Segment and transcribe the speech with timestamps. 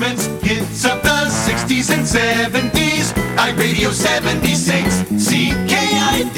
[0.00, 0.26] performance.
[0.42, 3.12] Hits of the 60s and 70s.
[3.36, 6.30] iRadio 76, CKIW.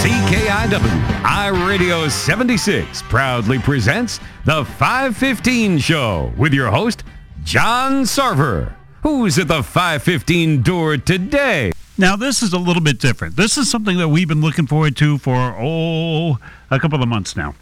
[0.00, 7.04] CKIW iRadio 76 proudly presents the 515 Show with your host,
[7.42, 8.74] John Sarver.
[9.02, 11.72] Who's at the 515 door today?
[12.00, 13.34] Now, this is a little bit different.
[13.34, 16.38] This is something that we've been looking forward to for, oh,
[16.70, 17.56] a couple of months now.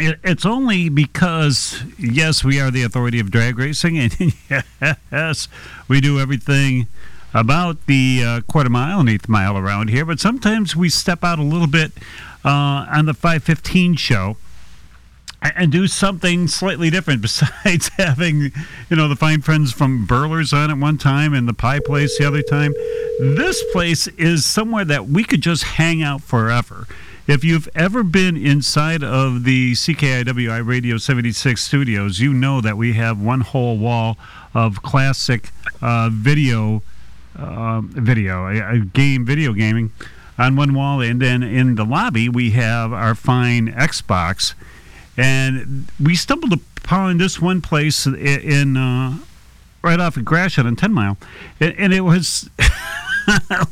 [0.00, 4.34] It, it's only because, yes, we are the authority of drag racing, and
[5.12, 5.46] yes,
[5.86, 6.88] we do everything
[7.32, 11.38] about the uh, quarter mile and eighth mile around here, but sometimes we step out
[11.38, 11.92] a little bit
[12.44, 14.36] uh, on the 515 show
[15.54, 18.52] and do something slightly different besides having,
[18.90, 22.18] you know, the fine friends from Burlers on at one time and the Pie Place
[22.18, 22.72] the other time.
[23.20, 26.86] This place is somewhere that we could just hang out forever.
[27.26, 32.92] If you've ever been inside of the CKIW iRadio 76 studios, you know that we
[32.92, 34.16] have one whole wall
[34.54, 35.50] of classic
[35.82, 36.82] uh, video,
[37.36, 39.90] uh, video, a game, video gaming
[40.38, 44.54] on one wall, and then in the lobby we have our fine Xbox
[45.16, 49.18] and we stumbled upon this one place in uh,
[49.82, 51.16] right off of Gratiot on Ten Mile,
[51.60, 52.50] and, and it was.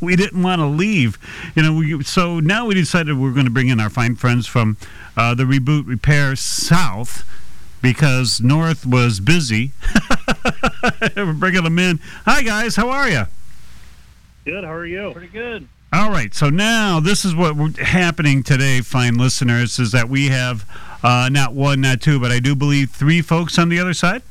[0.00, 1.16] we didn't want to leave,
[1.54, 1.74] you know.
[1.74, 4.76] We, so now we decided we are going to bring in our fine friends from
[5.16, 7.24] uh, the Reboot Repair South
[7.80, 9.72] because North was busy.
[11.16, 12.00] we're bringing them in.
[12.24, 13.26] Hi guys, how are you?
[14.44, 14.64] Good.
[14.64, 15.12] How are you?
[15.12, 15.68] Pretty good.
[15.92, 16.34] All right.
[16.34, 20.68] So now this is what happening today, fine listeners, is that we have
[21.04, 24.22] uh, not one, not two, but I do believe three folks on the other side.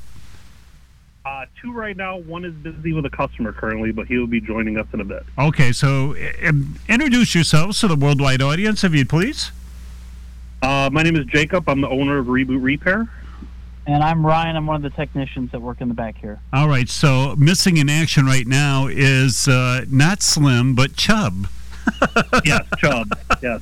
[1.23, 2.17] Uh, two right now.
[2.17, 5.05] One is busy with a customer currently, but he will be joining us in a
[5.05, 5.23] bit.
[5.37, 9.51] Okay, so um, introduce yourselves to the worldwide audience, if you'd please.
[10.61, 11.69] Uh, my name is Jacob.
[11.69, 13.07] I'm the owner of Reboot Repair.
[13.85, 14.55] And I'm Ryan.
[14.55, 16.39] I'm one of the technicians that work in the back here.
[16.53, 16.87] All right.
[16.87, 21.47] So missing in action right now is uh, not Slim, but Chubb.
[22.45, 23.07] yes, Chubb.
[23.41, 23.61] Yes.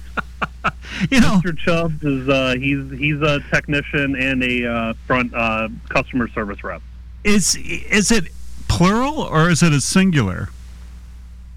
[1.10, 1.58] you know, Mr.
[1.58, 6.82] Chubbs is uh, he's he's a technician and a uh, front uh, customer service rep.
[7.24, 8.26] Is is it
[8.68, 10.50] plural or is it a singular?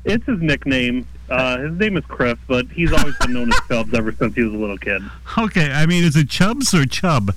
[0.04, 1.06] It's his nickname.
[1.30, 4.42] Uh, his name is Chris, but he's always been known as Chubbs ever since he
[4.42, 5.02] was a little kid.
[5.38, 7.34] Okay, I mean, is it Chubbs or Chubb?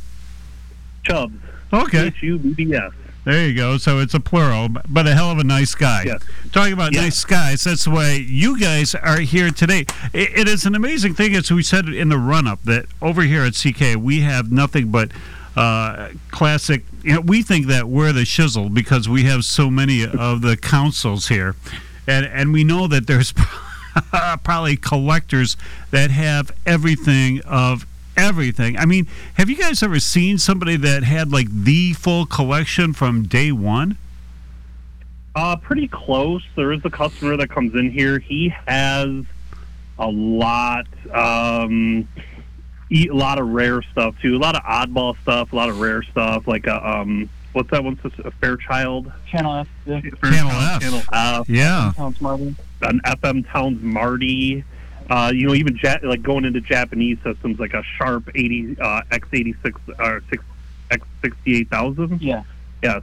[1.04, 1.40] Chubbs.
[1.72, 2.08] Okay.
[2.08, 2.92] H U B B S.
[3.28, 3.78] There you go.
[3.78, 6.04] So it's a plural, but a hell of a nice guy.
[6.06, 6.24] Yes.
[6.54, 7.04] Talking about Yes.
[7.04, 9.82] nice guys, that's why you guys are here today.
[10.14, 13.24] It, it is an amazing thing, as we said in the run up, that over
[13.24, 15.12] here at CK, we have nothing but
[15.58, 16.86] uh, classic.
[17.04, 20.56] You know, we think that we're the shizzle because we have so many of the
[20.56, 21.58] councils here.
[22.08, 23.34] And, and we know that there's
[24.46, 25.58] probably collectors
[25.92, 27.86] that have everything of
[28.18, 28.78] everything.
[28.78, 33.24] I mean, have you guys ever seen somebody that had like the full collection from
[33.24, 33.98] day one?
[35.36, 36.44] Uh, pretty close.
[36.56, 38.18] There is a customer that comes in here.
[38.18, 39.24] He has
[40.00, 42.08] a lot, um,
[42.90, 44.36] eat a lot of rare stuff too.
[44.36, 45.54] A lot of oddball stuff.
[45.54, 46.48] A lot of rare stuff.
[46.48, 48.00] Like a um, what's that one?
[48.24, 49.12] A Fairchild.
[49.28, 49.68] Channel F.
[49.86, 50.02] Yeah.
[50.02, 50.82] Channel F.
[50.82, 51.50] Channel F.
[51.50, 51.94] Yeah.
[51.94, 52.56] Sounds smarter.
[52.82, 54.64] An FM Towns Marty.
[55.10, 59.02] Uh, you know, even ja- like going into Japanese systems, like a Sharp 80 uh,
[59.12, 60.44] X86 or 6
[60.92, 62.18] X68000.
[62.22, 62.44] Yeah.
[62.84, 63.02] Yes.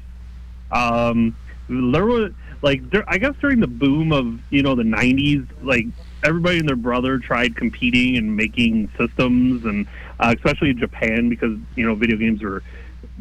[0.70, 1.36] Um,
[1.68, 2.32] there was
[2.62, 5.86] like dur- I guess during the boom of you know the '90s, like
[6.22, 9.86] everybody and their brother tried competing and making systems, and
[10.20, 12.62] uh, especially in Japan because you know video games were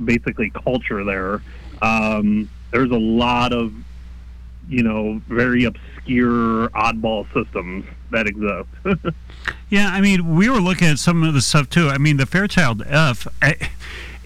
[0.03, 1.41] basically culture there.
[1.81, 3.73] Um, there's a lot of
[4.69, 8.69] you know very obscure oddball systems that exist.
[9.69, 11.89] Yeah, I mean, we were looking at some of the stuff too.
[11.89, 13.27] I mean, the Fairchild F.
[13.41, 13.55] I,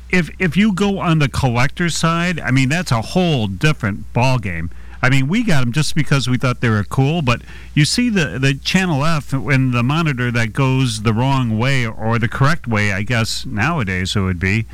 [0.09, 4.39] if if you go on the collector side, I mean, that's a whole different ball
[4.39, 4.69] game.
[5.01, 7.41] I mean, we got them just because we thought they were cool, but
[7.73, 12.19] you see the the channel F when the monitor that goes the wrong way or
[12.19, 14.65] the correct way, I guess nowadays it would be,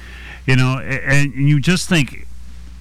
[0.48, 2.26] you know, and you just think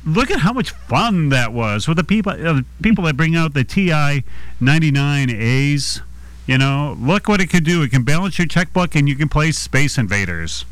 [0.04, 3.54] look at how much fun that was with the people uh, people that bring out
[3.54, 4.24] the TI
[4.60, 6.00] 99As.
[6.46, 7.82] You know, look what it could do.
[7.82, 10.64] It can balance your checkbook and you can play Space Invaders.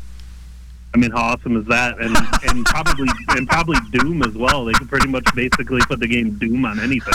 [0.93, 1.99] I mean, how awesome is that?
[1.99, 2.15] And
[2.49, 4.65] and probably and probably Doom as well.
[4.65, 7.13] They could pretty much basically put the game Doom on anything.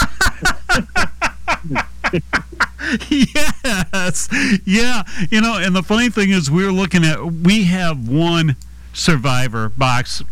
[3.11, 4.29] yes.
[4.65, 5.03] Yeah.
[5.31, 8.57] You know, and the funny thing is, we're looking at, we have one
[8.93, 10.23] survivor box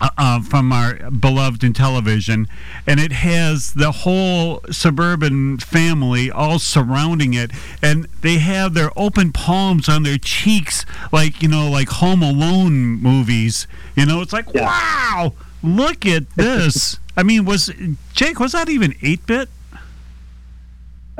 [0.00, 2.46] uh, uh, from our beloved Intellivision,
[2.86, 7.50] and it has the whole suburban family all surrounding it,
[7.82, 12.72] and they have their open palms on their cheeks, like you know, like Home Alone
[12.72, 13.66] movies.
[13.94, 16.98] You know, it's like wow, look at this.
[17.16, 17.70] I mean, was
[18.12, 18.40] Jake?
[18.40, 19.48] Was that even eight bit?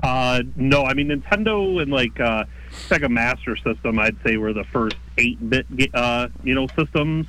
[0.03, 2.45] Uh, no, I mean Nintendo and like uh,
[2.89, 7.27] Sega Master System, I'd say were the first eight-bit, uh, you know, systems.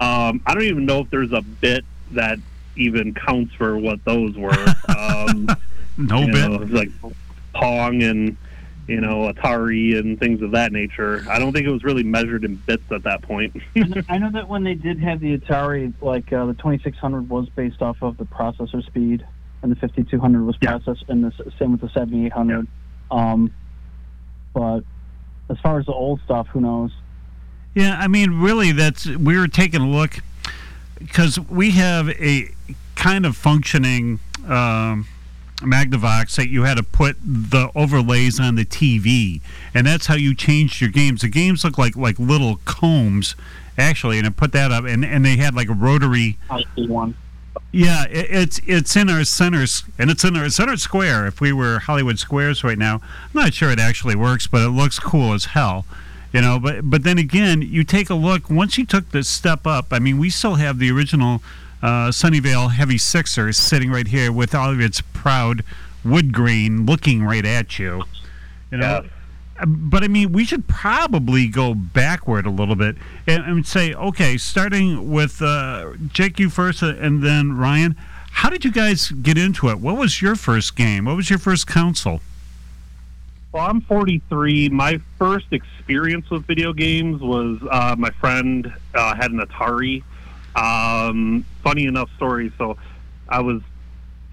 [0.00, 2.38] Um, I don't even know if there's a bit that
[2.76, 4.66] even counts for what those were.
[4.96, 5.48] Um,
[5.98, 6.34] No bit.
[6.34, 6.88] know, it's like
[7.52, 8.34] Pong and
[8.86, 11.22] you know Atari and things of that nature.
[11.28, 13.54] I don't think it was really measured in bits at that point.
[14.08, 17.82] I know- that when they did have the Atari, like uh, the 2600 was based
[17.82, 19.26] off of the processor speed,
[19.62, 20.78] and the 5200 was Yeah.
[20.78, 22.66] processed, and the same with the 7800.
[23.10, 23.52] Um,
[24.54, 24.80] but
[25.50, 26.92] as far as the old stuff, who knows?
[27.74, 30.18] Yeah, I mean, really, that's we were taking a look
[30.98, 32.50] because we have a
[32.96, 35.06] kind of functioning um,
[35.58, 39.40] Magnavox that you had to put the overlays on the TV,
[39.74, 41.20] and that's how you changed your games.
[41.20, 43.36] The games look like like little combs,
[43.78, 46.38] actually, and I put that up, and and they had like a rotary.
[46.50, 47.14] I see one.
[47.72, 51.26] Yeah, it, it's it's in our centers, and it's in our center square.
[51.26, 54.70] If we were Hollywood Squares right now, I'm not sure it actually works, but it
[54.70, 55.84] looks cool as hell.
[56.32, 58.48] You know, but but then again, you take a look.
[58.48, 61.42] Once you took the step up, I mean, we still have the original
[61.82, 65.64] uh, Sunnyvale Heavy Sixers sitting right here with all of its proud
[66.04, 68.04] wood grain looking right at you.
[68.70, 69.06] You know,
[69.66, 74.36] but I mean, we should probably go backward a little bit and, and say, okay,
[74.36, 77.96] starting with uh, Jake, you first, uh, and then Ryan.
[78.32, 79.80] How did you guys get into it?
[79.80, 81.06] What was your first game?
[81.06, 82.20] What was your first console?
[83.52, 84.68] Well, I'm 43.
[84.68, 90.04] My first experience with video games was uh, my friend uh, had an Atari.
[90.54, 92.52] Um, funny enough story.
[92.58, 92.76] So
[93.28, 93.60] I was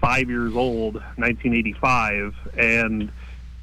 [0.00, 3.02] five years old, 1985, and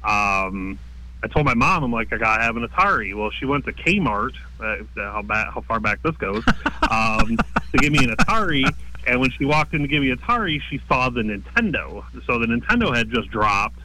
[0.04, 0.78] um,
[1.22, 3.16] I told my mom, I'm like, I gotta have an Atari.
[3.16, 4.34] Well, she went to Kmart.
[4.60, 6.44] Uh, how back, how far back this goes,
[6.90, 7.38] um,
[7.72, 8.70] to give me an Atari.
[9.06, 12.04] And when she walked in to give me Atari, she saw the Nintendo.
[12.26, 13.78] So the Nintendo had just dropped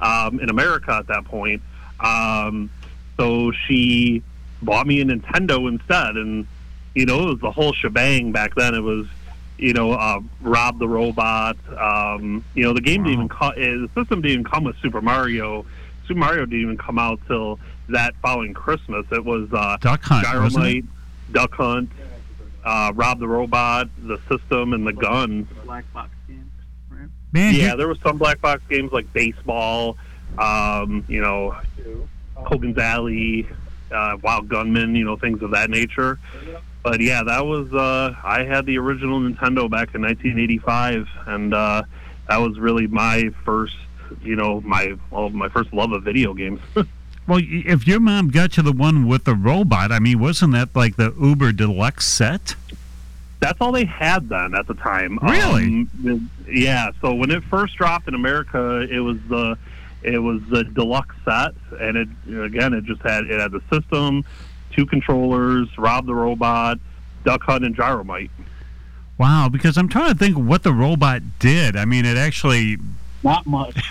[0.00, 1.62] um, in America at that point.
[2.00, 2.70] Um,
[3.16, 4.22] so she
[4.62, 6.46] bought me a Nintendo instead, and
[6.94, 8.74] you know it was the whole shebang back then.
[8.74, 9.06] It was
[9.58, 11.56] you know uh, Rob the Robot.
[11.76, 14.76] Um, you know the game didn't even co- uh, the system didn't even come with
[14.78, 15.64] Super Mario.
[16.06, 17.58] Super Mario didn't even come out till
[17.88, 19.06] that following Christmas.
[19.10, 20.84] It was uh, Duck Hunt, wasn't it?
[20.84, 20.86] Gyromite,
[21.32, 21.90] Duck Hunt,
[22.64, 25.48] uh, Rob the Robot, the system, and the gun.
[25.64, 26.13] Black box game, right?
[27.34, 29.98] Man, Yeah, you- there was some black box games like baseball,
[30.38, 31.56] um, you know,
[32.36, 33.46] Hogan's Alley,
[33.92, 36.18] uh, Wild Gunman, you know, things of that nature.
[36.84, 41.82] But yeah, that was uh, I had the original Nintendo back in 1985, and uh,
[42.28, 43.74] that was really my first,
[44.22, 46.60] you know, my well, my first love of video games.
[47.26, 50.76] well, if your mom got you the one with the robot, I mean, wasn't that
[50.76, 52.54] like the Uber Deluxe set?
[53.40, 55.18] That's all they had then at the time.
[55.22, 55.64] Really?
[55.64, 56.90] Um, yeah.
[57.00, 59.58] So when it first dropped in America, it was the
[60.02, 62.08] it was the deluxe set, and it
[62.44, 64.24] again it just had it had the system,
[64.72, 66.78] two controllers, Rob the robot,
[67.24, 68.30] Duck Hunt, and Gyromite.
[69.18, 71.76] Wow, because I'm trying to think what the robot did.
[71.76, 72.78] I mean, it actually.
[73.22, 73.74] Not much.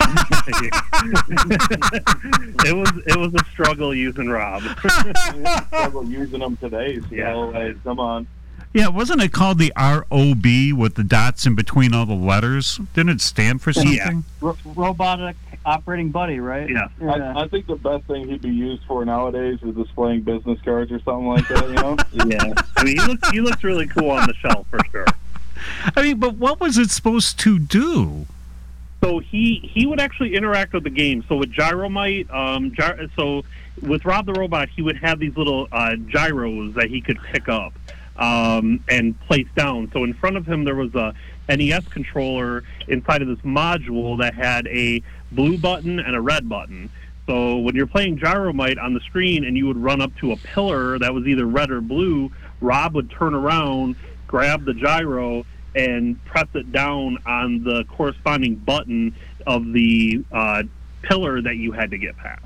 [2.64, 4.62] it was it was a struggle using Rob.
[5.66, 7.00] struggle using them today.
[7.00, 7.34] So, Yeah.
[7.34, 8.26] like, come on.
[8.74, 12.80] Yeah, wasn't it called the ROB with the dots in between all the letters?
[12.92, 14.24] Didn't it stand for something?
[14.40, 16.68] Ro- robotic operating buddy, right?
[16.68, 16.88] Yeah.
[17.00, 17.34] Yeah.
[17.36, 20.90] I, I think the best thing he'd be used for nowadays is displaying business cards
[20.90, 21.68] or something like that.
[21.68, 21.96] You know?
[22.26, 22.52] yeah.
[22.76, 25.06] I mean, he looks he looks really cool on the shelf for sure.
[25.96, 28.26] I mean, but what was it supposed to do?
[29.04, 31.24] So he he would actually interact with the game.
[31.28, 33.44] So with Gyromite, um, gy- so
[33.80, 37.48] with Rob the Robot, he would have these little uh, gyros that he could pick
[37.48, 37.72] up
[38.16, 39.90] um, and placed down.
[39.92, 41.14] So in front of him there was a
[41.48, 45.02] NES controller inside of this module that had a
[45.32, 46.90] blue button and a red button.
[47.26, 50.36] So when you're playing Gyromite on the screen and you would run up to a
[50.36, 52.30] pillar that was either red or blue,
[52.60, 59.14] Rob would turn around, grab the gyro, and press it down on the corresponding button
[59.46, 60.62] of the uh,
[61.02, 62.44] pillar that you had to get past.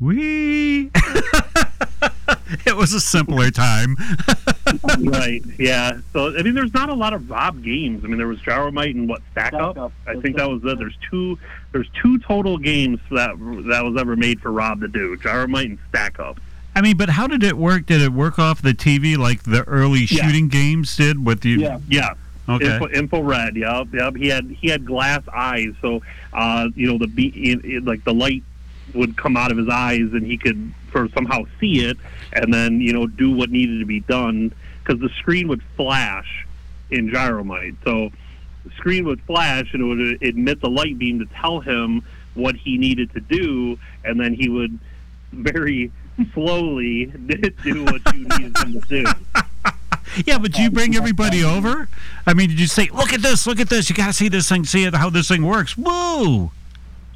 [0.00, 0.90] We.
[2.66, 3.96] it was a simpler time.
[5.00, 5.42] right.
[5.58, 5.98] Yeah.
[6.12, 8.04] So I mean, there's not a lot of Rob games.
[8.04, 9.78] I mean, there was Gyromite and what Stack, Stack Up.
[9.78, 9.92] Up.
[10.06, 10.78] I think that was it.
[10.78, 11.38] There's two.
[11.72, 13.30] There's two total games that
[13.68, 16.38] that was ever made for Rob to do: Gyromite and Stack Up.
[16.76, 17.86] I mean, but how did it work?
[17.86, 20.26] Did it work off the TV like the early Yeah.
[20.26, 21.58] shooting games did with you?
[21.58, 21.78] Yeah.
[21.88, 22.14] Yeah.
[22.48, 22.74] Okay.
[22.74, 23.56] Info, infrared.
[23.56, 23.88] Yep.
[23.92, 24.16] Yep.
[24.16, 28.04] He had he had glass eyes, so uh, you know the be it, it, like
[28.04, 28.42] the light
[28.92, 31.96] would come out of his eyes, and he could for somehow see it,
[32.32, 36.46] and then you know do what needed to be done because the screen would flash
[36.90, 37.76] in Gyromite.
[37.84, 38.10] So
[38.64, 42.02] the screen would flash, and it would emit the light beam to tell him
[42.34, 44.78] what he needed to do, and then he would
[45.32, 45.90] very
[46.32, 47.06] slowly
[47.62, 49.04] do what you needed him to do.
[50.26, 51.88] Yeah, but you bring everybody over?
[52.26, 53.88] I mean, did you say, "Look at this, look at this.
[53.88, 56.52] You got to see this thing, see how this thing works." Whoa!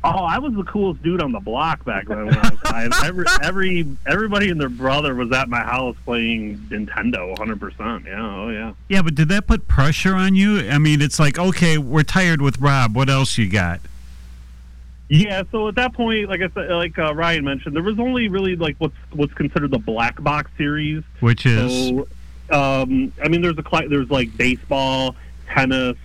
[0.05, 2.26] Oh, I was the coolest dude on the block back then.
[2.26, 2.93] When I was five.
[3.05, 7.61] Every, every everybody and their brother was at my house playing Nintendo, 100.
[7.61, 8.75] percent Yeah, oh yeah.
[8.88, 10.69] Yeah, but did that put pressure on you?
[10.69, 12.95] I mean, it's like, okay, we're tired with Rob.
[12.95, 13.81] What else you got?
[15.09, 15.43] Yeah.
[15.50, 18.55] So at that point, like I said, like uh, Ryan mentioned, there was only really
[18.55, 21.02] like what's what's considered the black box series.
[21.21, 22.09] Which is So,
[22.50, 25.17] um, I mean, there's a there's like baseball,
[25.49, 25.97] tennis,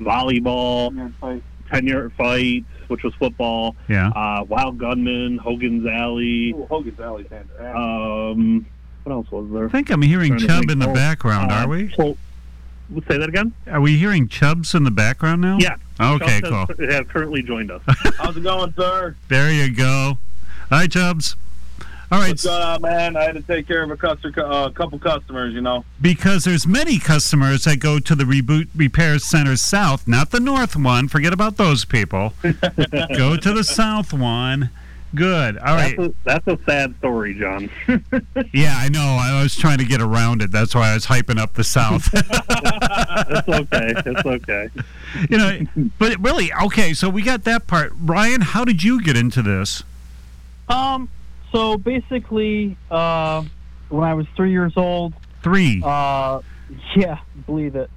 [0.00, 3.76] volleyball, Yeah, like, ten yard fights, which was football.
[3.88, 4.08] yeah.
[4.08, 6.50] Uh, Wild Gunman, Hogan's Alley.
[6.52, 7.74] Ooh, Hogan's Alley fantastic.
[7.74, 8.66] Um,
[9.04, 9.66] what else was there?
[9.66, 10.70] I think I'm hearing Trying Chubb think.
[10.72, 11.50] in the Oh, background.
[11.50, 11.88] Uh, are we?
[11.96, 12.16] So,
[13.08, 13.52] say that again.
[13.66, 15.56] Are we hearing Chubbs in the background now?
[15.60, 15.76] Yeah.
[16.00, 16.76] Okay, Chubb cool.
[16.86, 17.82] has, has currently joined us.
[18.18, 19.14] How's it going, sir?
[19.28, 20.18] There you go.
[20.70, 21.36] Hi, Chubbs.
[22.10, 23.16] All right, What's going on, man?
[23.18, 25.84] I had to take care of a customer, uh, couple customers, you know.
[26.00, 30.74] because there's many customers that go to the Reboot Repair Center South, not the North
[30.74, 31.08] one.
[31.08, 32.32] Forget about those people.
[32.42, 34.70] go to the South one.
[35.14, 35.58] Good.
[35.58, 35.96] All right.
[35.98, 37.70] That's, a, that's a sad story, John.
[38.52, 39.18] Yeah, I know.
[39.20, 40.50] I was trying to get around it.
[40.50, 42.08] That's why I was hyping up the South.
[43.30, 43.92] It's okay.
[44.06, 44.70] It's okay.
[45.28, 46.94] you know, but really, okay.
[46.94, 47.92] So we got that part.
[48.00, 49.82] Ryan, how did you get into this?
[50.68, 51.10] Um.
[51.52, 53.42] So basically, uh,
[53.88, 55.80] when I was three years old, Three.
[55.84, 56.40] uh,
[56.96, 57.90] yeah, believe it.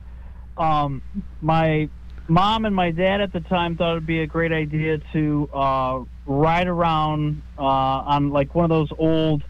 [0.58, 1.01] Um,
[1.41, 1.89] my
[2.27, 6.03] mom and my dad at the time thought it'd be a great idea to uh,
[6.25, 9.43] ride around uh, on like one of those old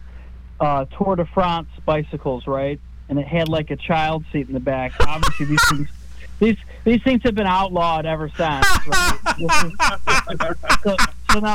[0.58, 2.80] uh, Tour de France bicycles, right?
[3.08, 4.92] And it had like a child seat in the back.
[5.06, 5.88] Obviously, these things.
[6.40, 8.66] These, these things have been outlawed ever since.
[8.86, 9.18] Right?
[9.38, 10.96] Is- so,
[11.30, 11.54] so now,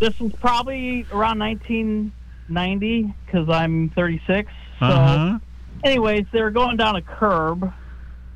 [0.00, 4.52] this was probably around 1990 because I'm 36.
[4.80, 5.38] So, Uh huh.
[5.84, 7.72] anyways, they were going down a curb,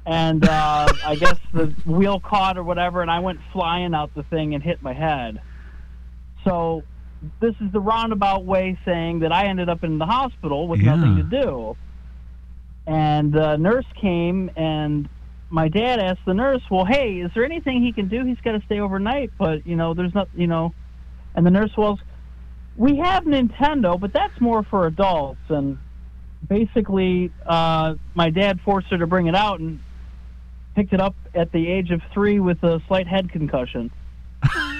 [0.06, 4.22] and uh, I guess the wheel caught or whatever, and I went flying out the
[4.24, 5.40] thing and hit my head.
[6.46, 6.84] So
[7.40, 10.96] this is the roundabout way saying that I ended up in the hospital with Yeah.
[10.96, 11.76] nothing to do.
[12.86, 15.08] And the nurse came, and
[15.50, 18.24] my dad asked the nurse, "Well, hey, is there anything he can do?
[18.24, 20.72] He's got to stay overnight, but you know, there's not, you know."
[21.34, 21.98] And the nurse was,
[22.76, 25.78] "We have Nintendo, but that's more for adults." And
[26.48, 29.80] basically, uh, my dad forced her to bring it out and
[30.74, 33.90] picked it up at the age of three with a slight head concussion.
[34.42, 34.76] Uh,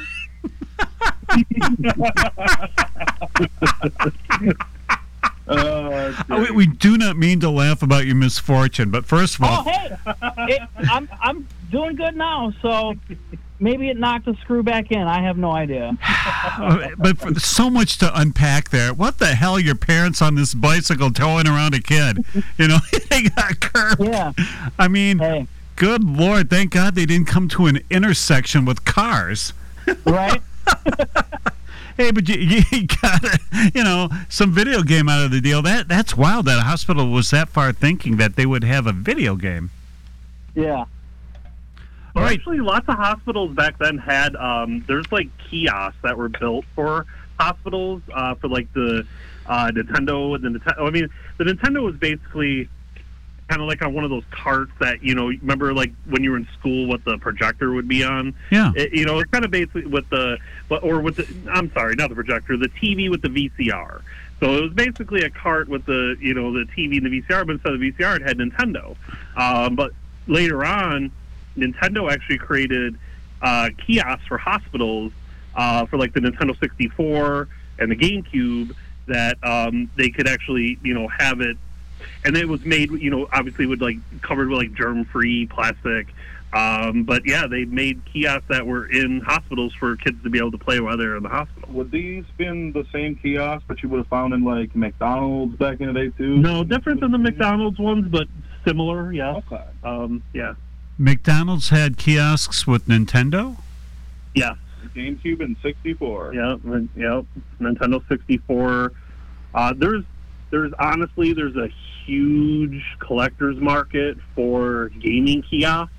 [5.52, 9.47] Oh, we, we do not mean to laugh about your misfortune, but first of Oh,
[9.49, 9.97] all, hey,
[10.49, 12.95] it, I'm I'm doing good now, so
[13.60, 15.02] maybe it knocked a screw back in.
[15.02, 15.96] I have no idea.
[16.98, 18.92] but so much to unpack there.
[18.92, 19.58] What the hell?
[19.58, 22.24] Your parents on this bicycle towing around a kid?
[22.58, 22.78] You know,
[23.10, 24.02] they got curved.
[24.02, 24.32] Yeah.
[24.78, 26.50] I mean, Hey, good lord!
[26.50, 29.52] Thank God they didn't come to an intersection with cars.
[30.04, 30.40] right?
[32.00, 33.22] Hey, but you, you got
[33.74, 35.60] you know some video game out of the deal.
[35.60, 36.46] That that's wild.
[36.46, 39.68] That a hospital was that far thinking that they would have a video game.
[40.54, 40.86] Yeah.
[42.16, 42.34] All right.
[42.38, 47.06] Actually, lots of hospitals back then had um, there's like kiosks that were built for
[47.38, 49.06] hospitals uh, for like the
[49.46, 50.86] uh, Nintendo and the Nintendo.
[50.86, 52.68] I mean, the Nintendo was basically
[53.48, 55.26] kind of like on one of those carts that you know.
[55.28, 58.34] Remember, like when you were in school, what the projector would be on.
[58.50, 58.72] Yeah.
[58.76, 60.38] It, you know, it's kind of basically with the,
[60.68, 61.50] but- or with the.
[61.50, 64.02] I'm sorry, not the projector, the TV with the VCR.
[64.40, 67.46] So it was basically a cart with the, you know, the TV and the VCR,
[67.46, 68.96] but instead of the VCR, it had Nintendo.
[69.36, 69.92] Um, but
[70.28, 71.12] later on,
[71.57, 72.99] Nintendo actually created
[73.42, 75.12] uh, kiosks for hospitals
[75.54, 78.75] uh, for like the Nintendo 64 and the GameCube
[79.07, 81.57] that um, they could actually, you know, have it.
[82.25, 86.09] And it was made, you know, obviously with like covered with like germ-free plastic.
[86.52, 90.50] Um, but yeah, they made kiosks that were in hospitals for kids to be able
[90.50, 91.69] to play while they're in the hospital.
[91.73, 95.80] would these been the same kiosks that you would have found in like McDonald's back
[95.80, 96.38] in the day too?
[96.38, 98.26] No, different than the McDonald's ones, but
[98.66, 99.12] similar.
[99.12, 99.37] Yeah.
[99.37, 99.62] Okay.
[99.85, 100.54] Um, yeah.
[101.00, 103.57] McDonald's had kiosks with Nintendo.
[104.35, 104.54] Yeah.
[104.95, 106.35] GameCube and 64.
[106.35, 106.57] Yeah.
[106.95, 107.23] Yeah.
[107.59, 108.92] Nintendo 64.
[109.54, 110.04] Uh, there's
[110.50, 111.69] there's honestly there's a
[112.04, 115.92] huge collector's market for gaming kiosks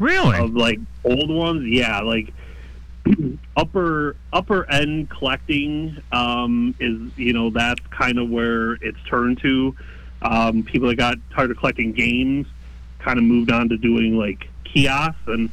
[0.00, 0.38] Really?
[0.38, 1.64] of like old ones.
[1.68, 2.32] Yeah, like
[3.56, 9.76] upper upper end collecting um, is you know that's kind of where it's turned to.
[10.20, 12.48] Um, people that got tired of collecting games
[13.08, 15.48] kind of moved on to doing like kiosks, and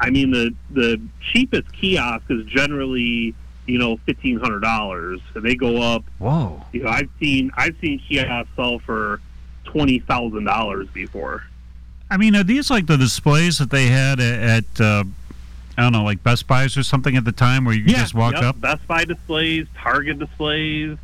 [0.00, 0.98] I mean the the
[1.30, 3.34] cheapest kiosk is generally
[3.66, 6.04] you know fifteen hundred dollars, and they go up.
[6.18, 6.64] Whoa.
[6.72, 9.20] You know, I've seen I've seen kiosks sell for
[9.64, 11.44] twenty thousand dollars before.
[12.10, 15.04] I mean, are these like the displays that they had at, at uh,
[15.76, 18.14] I don't know, like Best Buys or something at the time where you could just
[18.14, 18.60] walk Yep, up?
[18.62, 20.96] Best Buy displays, Target displays,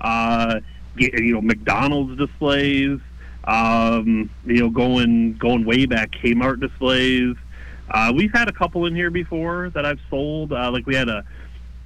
[0.00, 0.60] uh,
[0.94, 3.00] you know, McDonald's displays.
[3.44, 7.36] Um, you know, going going way back, Kmart displays.
[7.90, 10.52] Uh, we've had a couple in here before that I've sold.
[10.52, 11.24] Uh, like we had a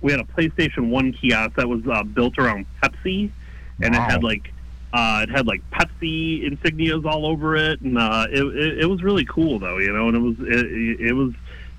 [0.02, 3.30] we had a PlayStation One kiosk that was uh, built around Pepsi,
[3.82, 4.52] and it had like
[4.92, 9.02] uh, it had like Pepsi insignias all over it, and uh, it, it it was
[9.02, 10.08] really cool though, you know.
[10.08, 11.32] And it was it, it was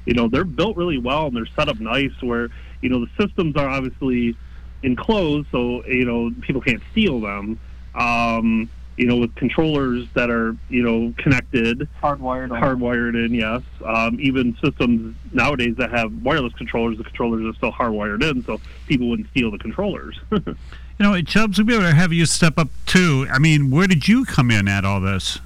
[0.05, 2.49] you know they're built really well and they're set up nice where
[2.81, 4.35] you know the systems are obviously
[4.83, 7.59] enclosed, so you know people can't steal them.
[7.95, 12.49] Um, you know, with controllers that are you know connected, Hardwired.
[12.49, 13.33] hardwired in.
[13.33, 18.43] Yes, um, even systems nowadays that have wireless controllers, the controllers are still hardwired in,
[18.43, 20.19] so people wouldn't steal the controllers.
[20.99, 23.27] You know, Chubbs, we'd be able to have you step up too.
[23.31, 25.39] I mean, where did you come in at all this?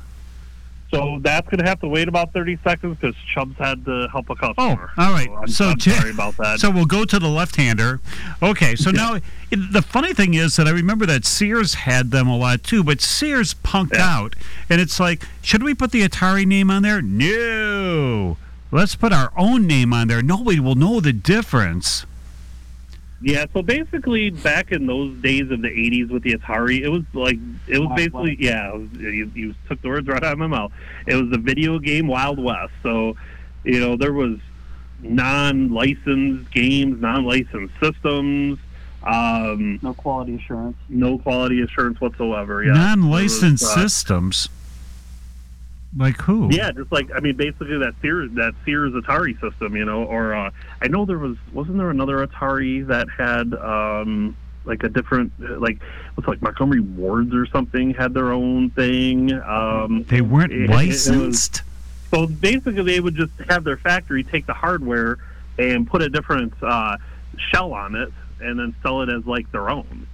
[0.91, 4.29] So that's going to have to wait about thirty seconds because Chubbs had to help
[4.29, 4.91] a customer.
[4.97, 5.27] Oh, all right.
[5.27, 6.59] So I'm, So, I'm J- sorry about that.
[6.59, 7.99] So we'll go to the left-hander.
[8.43, 8.75] Okay.
[8.75, 9.23] So now it,
[9.71, 13.01] the funny thing is that I remember that Sears had them a lot too, but
[13.01, 14.17] Sears punked Yeah.
[14.17, 14.35] out,
[14.69, 17.01] and it's like, should we put the Atari name on there?
[17.01, 18.37] No.
[18.71, 20.21] Let's put our own name on there.
[20.21, 22.05] Nobody will know the difference.
[23.23, 27.03] Yeah, so basically, back in those days of the '80s with the Atari, it was
[27.13, 27.37] like
[27.67, 28.39] it was Wild basically West.
[28.41, 28.73] yeah.
[28.73, 30.71] It was, you, you took the words right out of my mouth.
[31.05, 32.73] It was the video game Wild West.
[32.81, 33.15] So,
[33.63, 34.39] you know, there was
[35.03, 38.59] non-licensed games, non-licensed systems,
[39.03, 40.77] um, No quality assurance.
[40.89, 42.63] no quality assurance whatsoever.
[42.63, 44.49] Yeah, Non-licensed was, uh, systems.
[45.97, 46.47] Like who?
[46.51, 50.33] Yeah, just like I mean, basically that Sears that Sears Atari system, you know, or
[50.33, 50.51] uh,
[50.81, 55.79] I know there was wasn't there another Atari that had um, like a different like
[56.15, 59.33] what's like Montgomery Wards or something had their own thing.
[59.33, 60.77] Um, They weren't it- it- it was-
[61.09, 61.63] licensed.
[62.09, 65.17] so basically, they would just have their factory take the hardware
[65.59, 66.95] and put a different uh,
[67.37, 70.07] shell on it, and then sell it as like their own.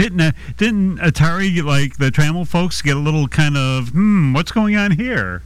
[0.00, 4.32] Didn't uh, didn't Atari like the Tramiel folks get a little kind of hmm?
[4.32, 5.42] What's going on here?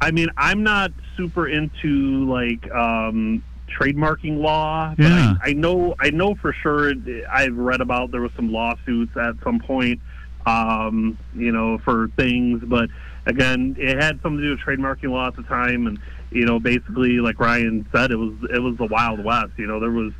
[0.00, 5.34] I mean, I'm not super into like um, trademarking law, but Yeah.
[5.42, 6.92] I, I know I know for sure.
[7.30, 10.00] I've read about there was some lawsuits at some point,
[10.44, 12.62] um, you know, for things.
[12.66, 12.90] But
[13.24, 15.98] again, it had something to do with trademarking law at the time, and
[16.30, 19.52] you know, basically, like Ryan said, it was it was the Wild West.
[19.56, 20.12] You know, there was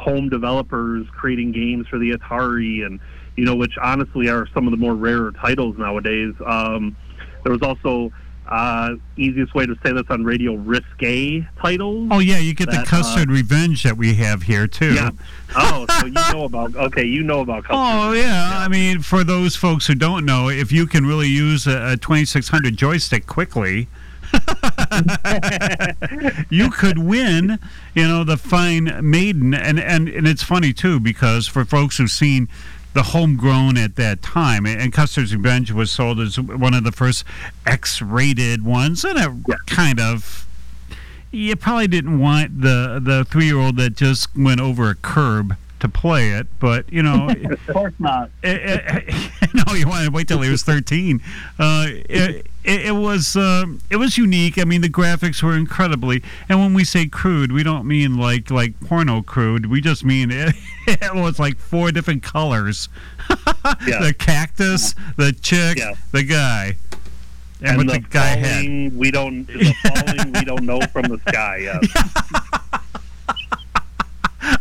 [0.00, 2.98] home developers creating games for the Atari, and
[3.36, 6.34] you know, which honestly are some of the more rarer titles nowadays.
[6.44, 6.96] Um,
[7.44, 8.12] there was also
[8.48, 12.08] uh, easiest way to say this on radio, risque titles.
[12.10, 14.94] Oh yeah, you get the That, uh, Custer's Revenge that we have here too.
[14.94, 15.10] Yeah.
[15.54, 16.74] Oh, so you know about?
[16.74, 17.64] Okay, you know about.
[17.64, 18.58] Custer's Oh revenge, yeah.
[18.58, 21.96] I mean, for those folks who don't know, if you can really use a, a
[21.96, 23.88] 2600 joystick quickly,
[26.50, 27.58] you could win.
[27.94, 32.10] You know, the fine maiden, and and and it's funny too because for folks who've
[32.10, 32.48] seen
[32.92, 37.24] the homegrown at that time, and Custer's Revenge was sold as one of the first
[37.66, 39.54] X-rated ones, and it Yeah.
[39.66, 40.46] kind of.
[41.32, 45.56] You probably didn't want the the three year old that just went over a curb
[45.80, 48.30] to play it, but you know, Of course not.
[48.42, 48.60] it,
[49.08, 51.20] it, no, you wanted to wait till he was 13.
[51.58, 54.58] Uh, it, it, was um, it was unique.
[54.58, 56.22] I mean, the graphics were incredibly.
[56.48, 59.66] And when we say crude, we don't mean like like porno crude.
[59.66, 60.54] We just mean it,
[61.14, 62.88] was like four different colors:
[63.28, 64.00] Yeah.
[64.00, 65.94] the cactus, the chick, Yeah.
[66.12, 66.76] the guy,
[67.60, 68.96] and, And what the, the, guy had.
[68.96, 69.46] we don't.
[69.46, 71.56] The falling, we don't know from the sky.
[71.62, 72.60] Yes.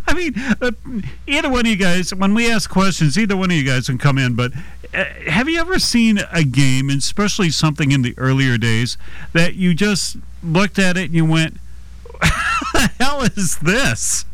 [0.10, 0.72] I mean, uh,
[1.28, 4.00] either one of you guys, when we ask questions, either one of you guys can
[4.00, 4.34] come in.
[4.34, 4.54] But
[4.92, 8.98] uh, have you ever seen a game, especially something in the earlier days,
[9.34, 11.58] that you just looked at it and you went,
[12.74, 14.26] "The hell is this?"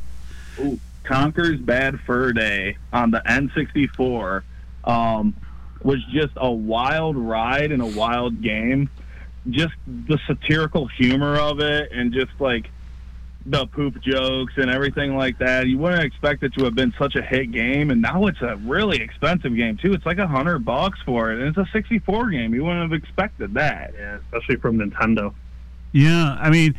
[1.04, 4.44] Conker's Bad Fur Day on the N64
[4.86, 5.36] um,
[5.84, 8.90] was just a wild ride and a wild game.
[9.50, 12.70] Just the satirical humor of it, and just like
[13.46, 15.68] the poop jokes and everything like that.
[15.68, 18.56] You wouldn't expect it to have been such a hit game, and now it's a
[18.58, 19.94] really expensive game too.
[19.94, 22.54] It's like a hundred bucks for it, and it's a 64 game.
[22.54, 23.94] You wouldn't have expected that.
[23.98, 25.34] Yeah, especially from Nintendo.
[25.92, 26.76] Yeah, I mean,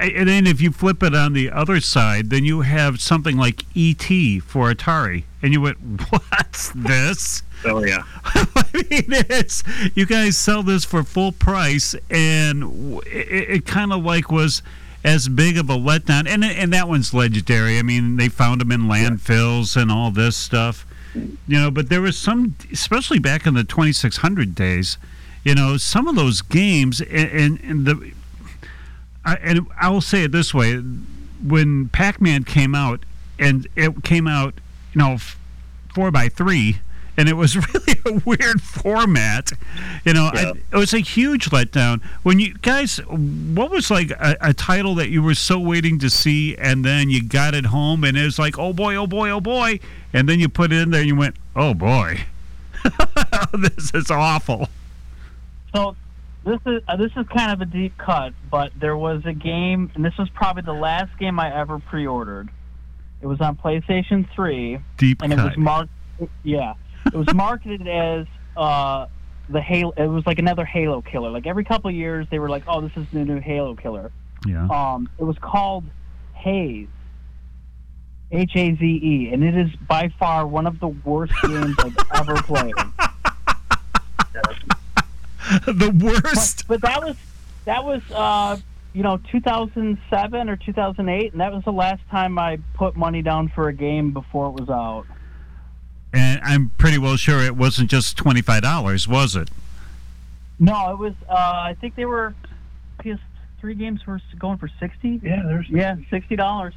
[0.00, 3.64] and then if you flip it on the other side, then you have something like
[3.76, 4.02] ET
[4.42, 5.78] for Atari, and you went,
[6.10, 8.04] "What's this?" Oh yeah.
[8.24, 9.62] I mean, it's
[9.94, 14.62] you guys sell this for full price, and it, it kind of like was
[15.04, 16.28] as big of a letdown.
[16.28, 17.78] And and that one's legendary.
[17.78, 21.70] I mean, they found them in landfills and all this stuff, you know.
[21.70, 24.98] But there was some, especially back in the 2600 days,
[25.44, 28.12] you know, some of those games and, and, and the.
[29.24, 33.04] I, and I will say it this way: when Pac-Man came out,
[33.38, 34.54] and it came out,
[34.94, 35.18] you know,
[35.94, 36.78] four by three,
[37.18, 39.52] and it was really a weird format.
[40.04, 42.02] You know, I, it was a huge letdown.
[42.22, 46.08] When you guys, what was like a, a title that you were so waiting to
[46.08, 49.28] see, and then you got it home, and it was like, oh boy, oh boy,
[49.30, 49.80] oh boy,
[50.14, 52.20] and then you put it in there, and you went, oh boy,
[53.52, 54.68] this is awful.
[55.74, 55.96] So
[56.44, 59.90] this is uh, this is kind of a deep cut, but there was a game,
[59.96, 62.48] and this was probably the last game I ever pre-ordered.
[63.20, 65.90] It was on PlayStation 3, Deep and it was marked.
[66.44, 66.74] Yeah,
[67.12, 69.06] it was marketed as uh,
[69.48, 69.92] the Halo.
[69.96, 71.30] It was like another Halo killer.
[71.30, 74.10] Like every couple of years, they were like, "Oh, this is the new Halo killer."
[74.46, 74.66] yeah.
[74.68, 75.84] Um, it was called
[76.34, 76.88] Haze.
[78.30, 81.96] H A Z E, and it is by far one of the worst games I've
[82.14, 82.74] ever played.
[85.66, 85.94] the But,
[86.24, 86.68] worst.
[86.68, 87.16] but that was
[87.64, 88.58] that was uh,
[88.92, 93.48] you know 2007 or 2008, and that was the last time I put money down
[93.48, 95.06] for a game before it was out.
[96.12, 99.50] And I'm pretty well sure it wasn't just twenty five dollars, was it?
[100.58, 101.14] No, it was.
[101.28, 102.34] Uh, I think they were
[103.00, 105.20] PS3 games were going for 60.
[105.22, 106.74] Yeah, there's Yeah, sixty dollars.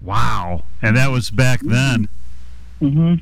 [0.00, 0.64] Wow.
[0.82, 2.08] And that was back then.
[2.80, 3.14] Mm-hmm.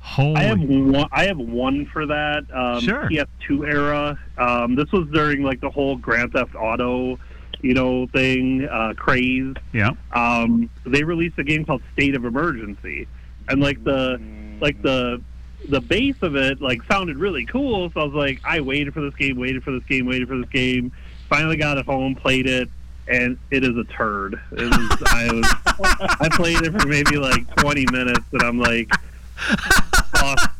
[0.00, 0.36] Holy.
[0.36, 1.08] I have one.
[1.12, 2.44] I have one for that.
[2.52, 3.08] Um, Sure.
[3.10, 4.18] PS2 era.
[4.38, 7.18] Um, this was during like the whole Grand Theft Auto,
[7.60, 9.54] you know, thing uh, craze.
[9.72, 9.90] yeah.
[10.12, 13.08] Um, they released a game called State of Emergency,
[13.48, 14.20] and like the
[14.60, 15.22] like the
[15.68, 17.90] the base of it like sounded really cool.
[17.90, 20.36] So I was like, I waited for this game, waited for this game, waited for
[20.38, 20.92] this game.
[21.28, 22.68] Finally got it home, played it,
[23.08, 24.40] and it is a turd.
[24.52, 25.54] It was, I was
[26.20, 28.90] I played it for maybe like 20 minutes, and I'm like,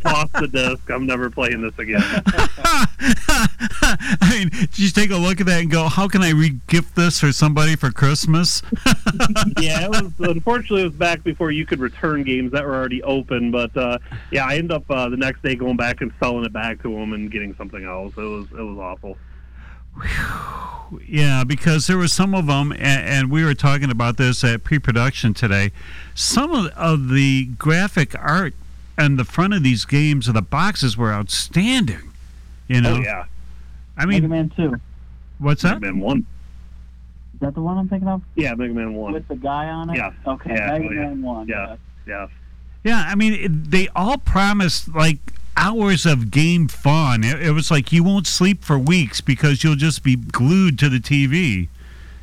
[0.08, 0.90] toss the disc.
[0.90, 2.02] I'm never playing this again.
[3.82, 6.96] I mean, did you take a look at that and go, how can I re-gift
[6.96, 8.62] this for somebody for Christmas?
[9.60, 13.02] yeah, it was unfortunately it was back before you could return games that were already
[13.02, 13.50] open.
[13.50, 13.98] But uh,
[14.30, 16.92] yeah, I end up uh, the next day going back and selling it back to
[16.92, 18.14] them and getting something else.
[18.16, 19.16] It was it was awful.
[21.06, 24.62] Yeah, because there were some of them, and, and we were talking about this at
[24.62, 25.72] pre-production today.
[26.14, 28.54] Some of, of the graphic art
[28.98, 32.12] and the front of these games of the boxes were outstanding.
[32.68, 33.24] You know, Oh yeah,
[33.96, 34.76] I Mega mean, Man Two.
[35.38, 35.80] what's Mega that?
[35.80, 36.26] Man One.
[37.34, 38.22] Is that the one I'm thinking of?
[38.34, 39.12] Yeah, Mega Man One.
[39.12, 39.96] With the guy on it?
[39.96, 40.12] Yeah.
[40.26, 41.00] Okay, Yeah, Mega oh, yeah.
[41.00, 41.48] Man One.
[41.48, 41.76] Yeah.
[42.06, 42.26] Yeah.
[42.84, 45.18] Yeah, I mean, it, they all promised like
[45.56, 47.24] hours of game fun.
[47.24, 50.88] It, it was like you won't sleep for weeks because you'll just be glued to
[50.88, 51.68] the TV.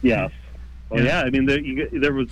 [0.02, 0.32] Yes.
[0.90, 1.20] Well, Yeah.
[1.22, 1.26] yeah.
[1.26, 2.30] I mean, there, you, there was,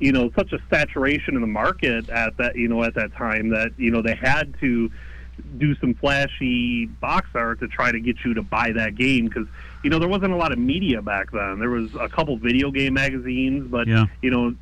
[0.00, 3.50] you know, such a saturation in the market at that, you know, at that time
[3.50, 4.90] that you know they had to
[5.58, 9.46] do some flashy box art to try to get you to buy that game because
[9.82, 11.58] you know there wasn't a lot of media back then.
[11.58, 14.06] There was a couple video game magazines, but Yeah.
[14.22, 14.54] you know,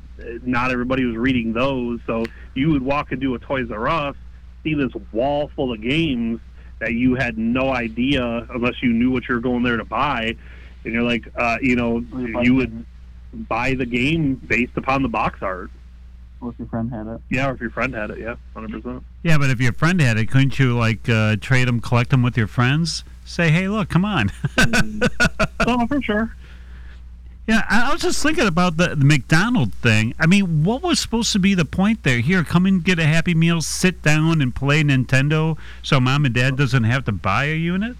[0.43, 1.99] not everybody was reading those.
[2.07, 4.15] So you would walk into a Toys R Us,
[4.63, 6.39] see this wall full of games
[6.79, 10.35] that you had no idea unless you knew what you were going there to buy.
[10.83, 12.03] And you're like, uh, you know,
[12.43, 12.85] you would
[13.33, 15.71] buy the game based upon the box art.
[16.41, 17.21] Or if your friend had it.
[17.29, 19.03] Yeah, or if your friend had it, yeah, hundred percent.
[19.23, 22.21] Yeah, but if your friend had it, couldn't you like uh, trade them, collect them
[22.21, 23.03] with your friends?
[23.25, 24.31] Say, hey, look, come on.
[25.65, 26.35] Oh, for sure.
[27.47, 30.13] Yeah, I I was just thinking about the, the McDonald thing.
[30.19, 32.19] I mean, what was supposed to be the point there?
[32.19, 36.35] Here, come and get a Happy Meal, sit down and play Nintendo, so mom and
[36.35, 37.95] dad doesn't have to buy a unit.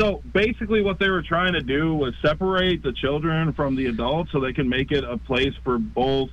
[0.00, 4.32] So basically, what they were trying to do was separate the children from the adults
[4.32, 6.30] so they can make it a place for both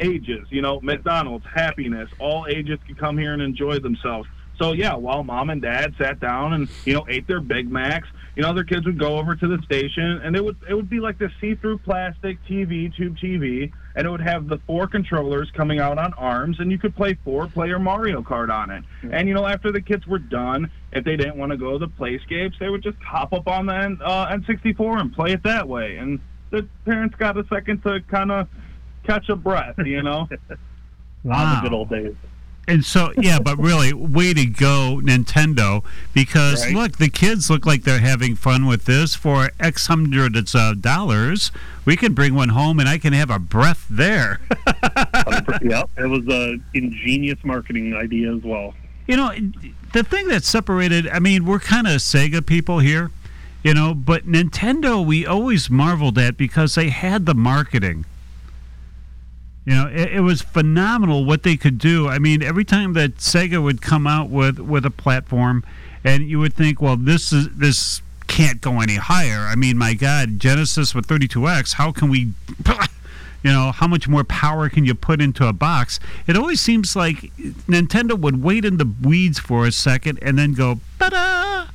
[0.00, 0.46] ages.
[0.50, 4.28] You know, McDonald's, happiness, all ages can come here and enjoy themselves.
[4.60, 8.08] So yeah, while mom and dad sat down and you know ate their Big Macs,
[8.36, 10.90] you know their kids would go over to the station and it would it would
[10.90, 15.50] be like this see-through plastic TV, tube TV, and it would have the four controllers
[15.50, 18.84] coming out on arms, and you could play four-player Mario Kart on it.
[19.10, 21.78] And you know after the kids were done, if they didn't want to go to
[21.78, 25.42] the playscapes, they would just hop up on the N, uh, N64 and play it
[25.42, 25.96] that way.
[25.96, 28.48] And the parents got a second to kind of
[29.04, 29.74] catch a breath.
[29.84, 30.28] You know.
[31.28, 32.14] Ah, the good old days.
[32.68, 35.82] And so, yeah, but really, way to go, Nintendo!
[36.12, 36.74] Because Right.
[36.74, 41.50] look, the kids look like they're having fun with this for X hundreds of dollars.
[41.86, 44.40] We can bring one home, and I can have a breath there.
[45.62, 48.74] yep, it was a ingenious marketing idea as well.
[49.06, 49.32] You know,
[49.94, 53.10] the thing that separated, I mean, we're kind of Sega people here,
[53.62, 58.04] you know, but Nintendo, we always marveled at because they had the marketing.
[59.68, 62.08] You know, it, it was phenomenal what they could do.
[62.08, 65.62] I mean, every time that Sega would come out with, with a platform,
[66.02, 69.40] and you would think, well, this is this can't go any higher.
[69.40, 72.32] I mean, my God, Genesis with 32X, how can we
[73.42, 76.96] you know how much more power can you put into a box it always seems
[76.96, 77.32] like
[77.68, 81.66] nintendo would wait in the weeds for a second and then go ta-da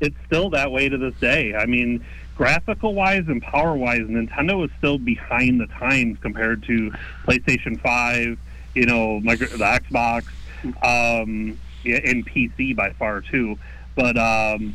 [0.00, 1.54] It's still that way to this day.
[1.54, 2.04] I mean,
[2.38, 6.92] graphical wise and power wise, Nintendo is still behind the times compared to
[7.26, 8.38] PlayStation Five.
[8.74, 10.26] You know, the Xbox,
[10.64, 13.58] um, and PC by far too.
[13.96, 14.74] But um,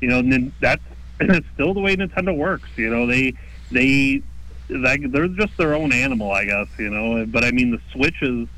[0.00, 0.82] you know, nin- that's
[1.54, 2.68] still the way Nintendo works.
[2.76, 3.34] You know, they
[3.70, 4.22] they
[4.68, 6.68] they're just their own animal, I guess.
[6.78, 8.48] You know, but I mean, the Switch is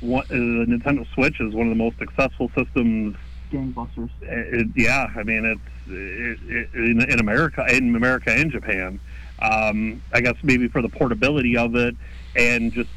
[0.00, 3.16] one, uh, the Nintendo Switch is one of the most successful systems
[3.50, 4.10] Gangbusters.
[4.22, 9.00] it, yeah, I mean it's it, it, in, in America, in America and Japan.
[9.40, 11.96] Um, I guess maybe for the portability of it
[12.36, 12.90] and just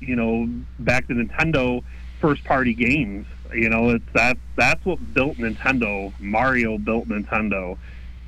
[0.00, 1.82] you know back to Nintendo
[2.20, 3.26] first party games.
[3.52, 6.12] You know, it's that that's what built Nintendo.
[6.20, 7.78] Mario built Nintendo.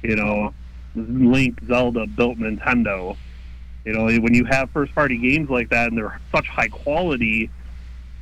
[0.02, 0.54] You know,
[0.94, 3.16] Link, Zelda built Nintendo.
[3.84, 7.50] You know, when you have first party games like that and they're such high quality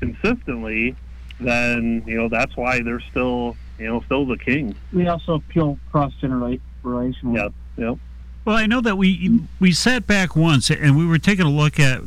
[0.01, 0.97] consistently,
[1.40, 4.74] then you know that's why they're still you know still the king.
[4.92, 7.35] We also appeal cross generational.
[7.35, 7.98] Yep, yep.
[8.44, 11.79] well i know that we we sat back once and we were taking a look
[11.79, 12.01] at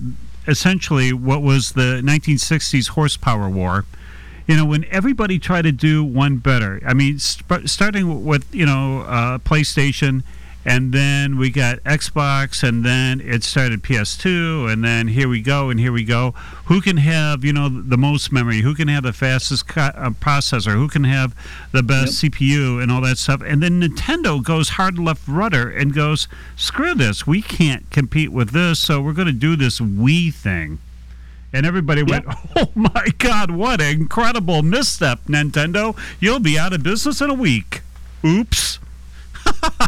[0.48, 3.86] essentially what was the 1960s horsepower war
[4.48, 8.66] you know when everybody tried to do one better i mean sp- starting with you
[8.66, 10.24] know uh, playstation
[10.64, 15.70] and then we got xbox and then it started ps2 and then here we go
[15.70, 16.32] and here we go
[16.66, 20.10] who can have you know the most memory who can have the fastest co- uh,
[20.12, 21.36] processor who can have
[21.72, 25.94] the best cpu and all that stuff and then nintendo goes hard left rudder and
[25.94, 30.34] goes screw this we can't compete with this so we're going to do this wii
[30.34, 30.80] thing
[31.54, 33.52] and everybody went, "Oh my God!
[33.52, 35.98] What an incredible misstep, Nintendo!
[36.20, 37.82] You'll be out of business in a week."
[38.24, 38.80] Oops.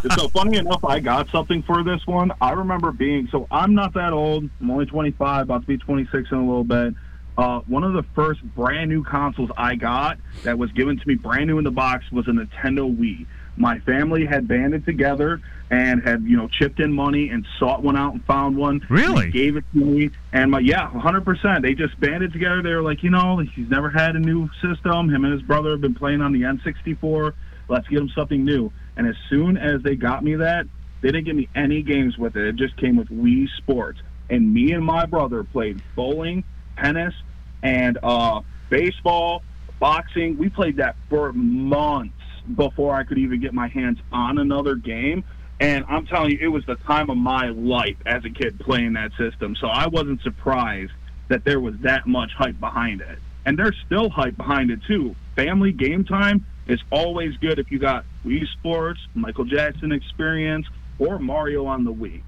[0.18, 2.32] so funny enough, I got something for this one.
[2.42, 4.50] I remember being so I'm not that old.
[4.60, 6.94] I'm only 25, about to be 26 in a little bit.
[7.38, 11.16] Uh, one of the first brand new consoles I got that was given to me
[11.16, 13.26] brand new in the box was a Nintendo Wii.
[13.56, 17.98] My family had banded together and had you know chipped in money and sought one
[17.98, 18.86] out and found one.
[18.90, 19.32] Really?
[19.32, 21.26] Gave it to me, and my yeah, 100.
[21.26, 22.62] percent They just banded together.
[22.62, 25.10] They were like, you know, he's never had a new system.
[25.10, 27.34] Him and his brother have been playing on the N64.
[27.70, 28.72] Let's get him something new.
[28.96, 30.66] And as soon as they got me that,
[31.02, 32.48] they didn't give me any games with it.
[32.48, 34.00] It just came with Wii Sports.
[34.30, 36.44] And me and my brother played bowling,
[36.78, 37.14] tennis,
[37.62, 39.44] and uh, baseball,
[39.80, 40.38] boxing.
[40.38, 42.16] We played that for months
[42.56, 45.24] before I could even get my hands on another game.
[45.60, 48.94] And I'm telling you, it was the time of my life as a kid playing
[48.94, 49.56] that system.
[49.60, 50.92] So I wasn't surprised
[51.30, 53.20] that there was that much hype behind it.
[53.46, 55.16] And there's still hype behind it too.
[55.36, 60.66] Family game time is always good if you got Wii Sports, Michael Jackson Experience,
[61.00, 62.22] or Mario on the Wii.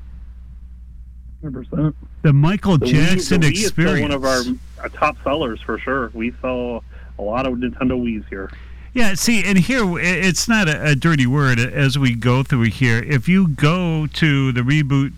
[1.44, 1.94] 100%.
[2.24, 4.02] The Michael The Wii- Jackson the Wii is still experience.
[4.02, 4.42] one of our,
[4.84, 6.12] our top sellers for sure.
[6.14, 6.84] We sell
[7.20, 8.52] a lot of Nintendo Wii's here.
[8.94, 13.00] Yeah, see, and here it's not a, a dirty word as we go through here.
[13.00, 15.12] If you go to the reboot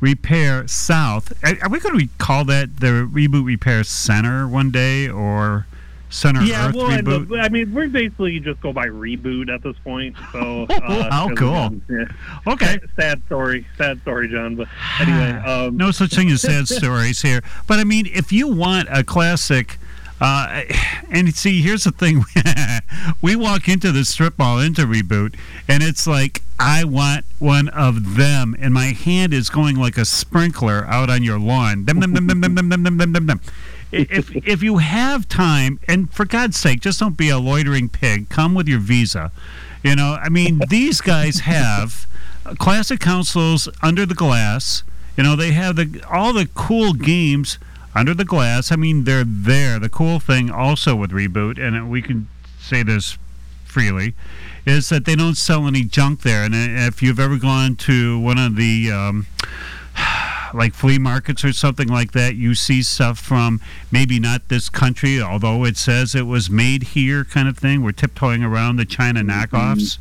[0.00, 5.08] repair south, are, are we going to call that the reboot repair center one day
[5.08, 5.66] or
[6.08, 7.28] center Yeah, Earth well, reboot?
[7.28, 10.16] the, I mean, we're basically just go by reboot at this point.
[10.32, 11.80] So, Oh, how 'cause cool.
[11.90, 12.52] yeah.
[12.52, 12.78] okay.
[12.98, 14.56] Sad story, sad story, John.
[14.56, 14.68] But
[15.00, 17.42] anyway, um, no such thing as sad stories here.
[17.66, 19.78] But I mean, if you want a classic,
[20.20, 20.62] uh,
[21.10, 22.24] and see, here's the thing:
[23.22, 25.34] we walk into the strip mall into reboot,
[25.68, 30.04] and it's like I want one of them, and my hand is going like a
[30.06, 31.84] sprinkler out on your lawn.
[33.92, 38.28] If if you have time, and for God's sake, just don't be a loitering pig.
[38.28, 39.30] Come with your visa.
[39.82, 42.06] You know, I mean, these guys have
[42.58, 44.82] classic consoles under the glass.
[45.16, 47.58] You know, they have the all the cool games
[47.94, 48.72] under the glass.
[48.72, 49.78] I mean, they're there.
[49.78, 52.28] The cool thing also with reboot, and we can
[52.60, 53.16] say this
[53.64, 54.14] freely,
[54.66, 56.42] is that they don't sell any junk there.
[56.42, 59.26] And if you've ever gone to one of the um,
[60.54, 65.20] like flea markets or something like that, you see stuff from maybe not this country,
[65.20, 67.82] although it says it was made here, kind of thing.
[67.82, 69.98] We're tiptoeing around the China knockoffs,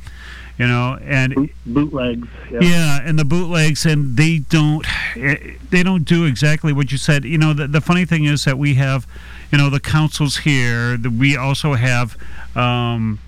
[0.57, 2.27] you know, and Boot, bootlegs.
[2.51, 2.59] Yeah.
[2.61, 4.85] yeah, and the bootlegs, and they don't,
[5.17, 7.25] eh, they don't do exactly what you said.
[7.25, 9.05] You know, the, the funny thing is that we have,
[9.51, 10.97] you know, the councils here.
[10.97, 12.17] The, we also have
[12.55, 13.19] um,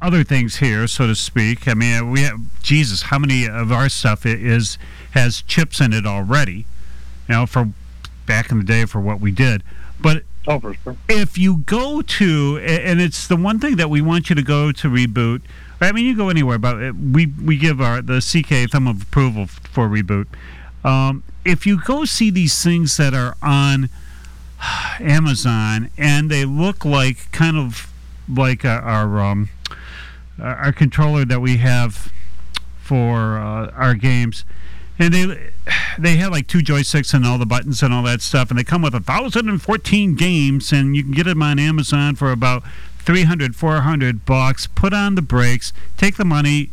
[0.00, 1.66] other things here, so to speak.
[1.68, 3.02] I mean, we have Jesus.
[3.02, 4.78] How many of our stuff is
[5.12, 6.66] has chips in it already?
[7.28, 7.70] You know, for
[8.26, 9.62] back in the day for what we did,
[10.00, 10.96] but Oh, sure.
[11.08, 14.72] if you go to and it's the one thing that we want you to go
[14.72, 15.42] to reboot
[15.82, 19.02] i mean you go anywhere but uh, we we give our the ck thumb of
[19.02, 20.24] approval for reboot
[20.82, 23.90] um, if you go see these things that are on
[24.98, 27.92] amazon and they look like kind of
[28.26, 29.50] like uh, our um,
[30.40, 32.10] our our controller that we have
[32.82, 34.44] for uh, our games
[35.00, 35.50] and they
[35.98, 38.64] they have like two joysticks and all the buttons and all that stuff and they
[38.64, 42.30] come with a thousand and fourteen games and you can get them on amazon for
[42.30, 42.62] about
[43.00, 46.70] 300 400 bucks put on the brakes take the money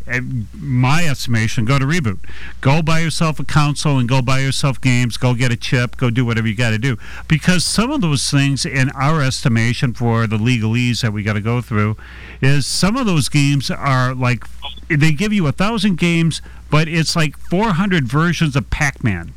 [0.53, 2.19] my estimation go to reboot.
[2.61, 6.09] Go buy yourself a console and go buy yourself games go get a chip go
[6.09, 6.97] do whatever you got to do.
[7.27, 11.41] Because some of those things in our estimation for the legalese that we got to
[11.41, 11.97] go through
[12.41, 14.43] is some of those games are like
[14.89, 19.33] they give you a thousand games but it's like 400 versions of pac-man.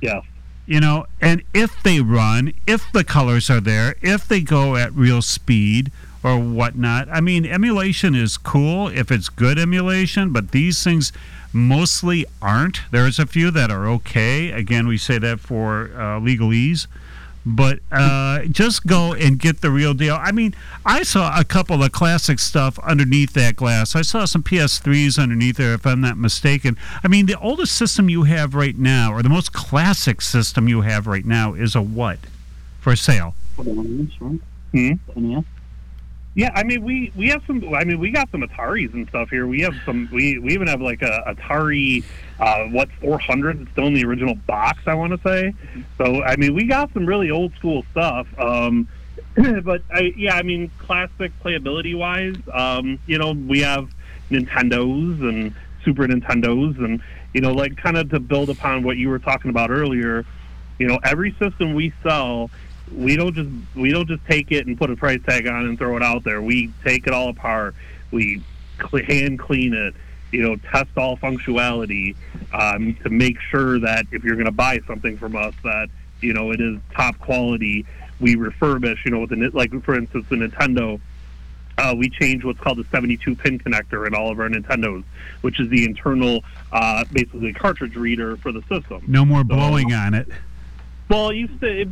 [0.00, 0.20] Yeah.
[0.66, 4.92] You know and if they run if the colors are there if they go at
[4.94, 5.90] real speed
[6.22, 11.12] or whatnot i mean emulation is cool if it's good emulation but these things
[11.54, 12.80] mostly aren't.
[12.90, 14.50] There's a few that are okay.
[14.50, 16.86] Again we say that for uh, legalese
[17.46, 20.16] but uh, just go and get the real deal.
[20.20, 20.54] I mean,
[20.84, 23.94] I saw a couple of classic stuff underneath that glass.
[23.94, 26.78] I saw some PS3s underneath there, if I'm not mistaken.
[27.02, 30.82] I mean, the oldest system you have right now, or the most classic system you
[30.82, 32.18] have right now, is a what
[32.80, 33.34] for sale?
[34.72, 34.92] Hmm?
[36.34, 37.72] Yeah, I mean we we have some.
[37.74, 39.46] I mean we got some Ataris and stuff here.
[39.46, 40.08] We have some.
[40.12, 42.02] We we even have like a Atari,
[42.40, 43.62] uh, what 400?
[43.62, 44.80] It's still in the original box.
[44.86, 45.54] I want to say.
[45.96, 48.26] So I mean we got some really old school stuff.
[48.36, 48.88] Um,
[49.62, 52.36] but I yeah I mean classic playability wise.
[52.52, 53.88] Um, you know we have
[54.28, 57.00] Nintendos and Super Nintendos and
[57.32, 60.26] you know like kind of to build upon what you were talking about earlier.
[60.80, 62.50] You know every system we sell
[62.96, 65.78] we don't just we don't just take it and put a price tag on and
[65.78, 66.40] throw it out there.
[66.40, 67.74] We take it all apart.
[68.10, 68.42] We
[69.08, 69.94] hand clean it.
[70.30, 72.16] You know, test all functionality
[72.52, 75.88] um, to make sure that if you're going to buy something from us, that
[76.20, 77.86] you know it is top quality.
[78.20, 79.04] We refurbish.
[79.04, 81.00] You know, with the like for instance, the Nintendo.
[81.76, 85.02] Uh, we change what's called the 72 pin connector in all of our Nintendos,
[85.40, 89.02] which is the internal, uh, basically cartridge reader for the system.
[89.08, 90.28] No more blowing on it.
[91.08, 91.84] Well, you still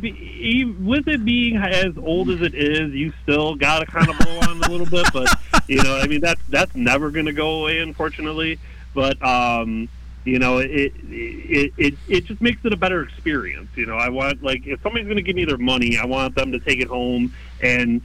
[0.85, 4.39] with it being as old as it is, you still got to kind of blow
[4.39, 5.07] on a little bit.
[5.13, 5.29] But
[5.67, 8.59] you know, I mean, that's that's never going to go away, unfortunately.
[8.95, 9.87] But um,
[10.25, 13.69] you know, it, it it it just makes it a better experience.
[13.75, 16.33] You know, I want like if somebody's going to give me their money, I want
[16.35, 18.01] them to take it home and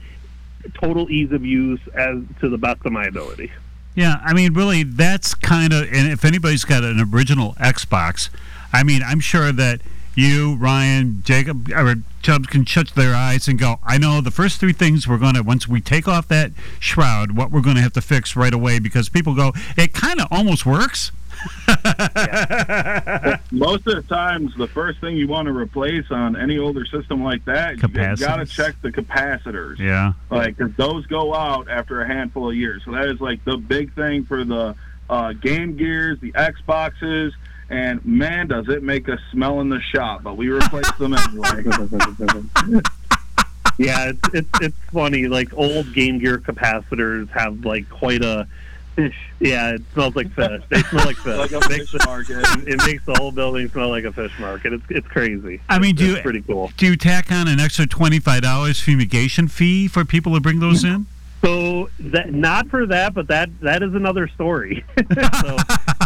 [0.75, 3.51] total ease of use as to the best of my ability.
[3.95, 5.83] Yeah, I mean, really, that's kind of.
[5.91, 8.29] And if anybody's got an original Xbox,
[8.71, 9.81] I mean, I'm sure that
[10.15, 14.59] you, Ryan, Jacob, or Chubs can shut their eyes and go, I know the first
[14.59, 17.81] three things we're going to, once we take off that shroud, what we're going to
[17.81, 21.11] have to fix right away because people go, it kind of almost works.
[23.51, 27.23] Most of the times, the first thing you want to replace on any older system
[27.23, 29.77] like that, you got to check the capacitors.
[29.79, 30.13] Yeah.
[30.29, 32.81] Like, 'cause those go out after a handful of years.
[32.85, 34.75] So that is like the big thing for the
[35.09, 37.31] uh, Game Gears, the Xboxes,
[37.69, 40.23] and man, does it make a smell in the shop.
[40.23, 41.63] But we replace them anyway.
[43.77, 45.29] Yeah, it's, it's it's funny.
[45.29, 48.45] Like old Game Gear capacitors have like quite a
[48.97, 49.15] Fish.
[49.39, 49.75] yeah.
[49.75, 50.61] It smells like fish.
[50.67, 51.37] They smell like fish.
[51.37, 52.67] like a It makes fish the- market.
[52.67, 54.73] It makes the whole building smell like a fish market.
[54.73, 55.61] It's it's crazy.
[55.69, 56.71] I mean, it's, do you- it's pretty cool.
[56.75, 61.05] Do you tack on an extra $25 fumigation fee for people to bring those in?
[61.41, 64.83] So that not for that, but that that is another story.
[65.41, 65.55] so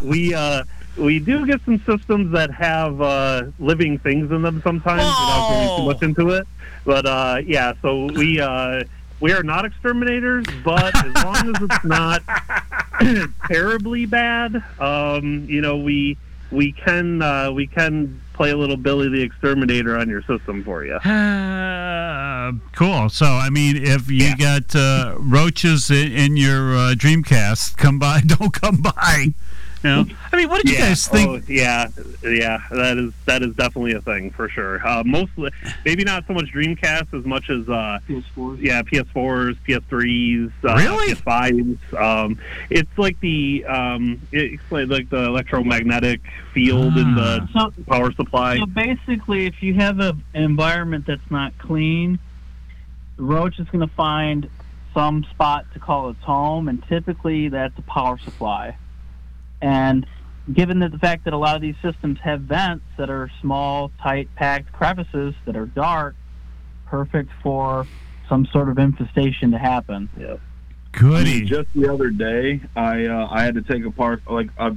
[0.04, 0.64] we uh,
[0.98, 5.76] we do get some systems that have uh, living things in them sometimes without going
[5.78, 6.48] too much into it.
[6.86, 8.84] But uh, yeah, so we uh,
[9.20, 12.22] we are not exterminators, but as long as it's not
[13.48, 16.18] terribly bad, um, you know, we
[16.52, 20.84] we can uh, we can play a little Billy the Exterminator on your system for
[20.86, 20.96] you.
[20.96, 23.10] Uh, cool.
[23.10, 24.36] So, I mean, if you Yeah.
[24.60, 28.22] got uh, roaches in, in your uh, Dreamcast, come by.
[28.26, 29.34] Don't come by.
[29.84, 30.06] You know?
[30.32, 30.90] I mean, what did you yeah.
[30.90, 31.30] guys think?
[31.30, 31.88] Oh, yeah,
[32.24, 32.60] yeah.
[32.72, 34.86] That is that is definitely a thing for sure.
[34.88, 35.52] Uh, mostly,
[35.84, 38.62] maybe not so much Dreamcast as much as uh, PS4.
[38.62, 41.14] yeah, PS4s, PS3s, uh, Really?
[41.14, 42.02] PS5s.
[42.02, 46.22] Um, it's like the um, it's like like the electromagnetic
[46.54, 48.60] field in the So, power supply.
[48.60, 52.20] so basically, if you have a, an environment that's not clean,
[53.18, 54.50] the roach is going to find
[54.94, 58.78] some spot to call its home, and typically that's a power supply.
[59.64, 60.06] And
[60.54, 63.92] given that the fact that a lot of these systems have vents that are small,
[64.02, 66.16] tight, packed crevices that are dark,
[66.86, 67.88] perfect for
[68.28, 70.10] some sort of infestation to happen.
[70.20, 70.36] Yeah.
[70.92, 71.46] Goody.
[71.46, 74.76] Just the other day, I uh, I had to take apart like a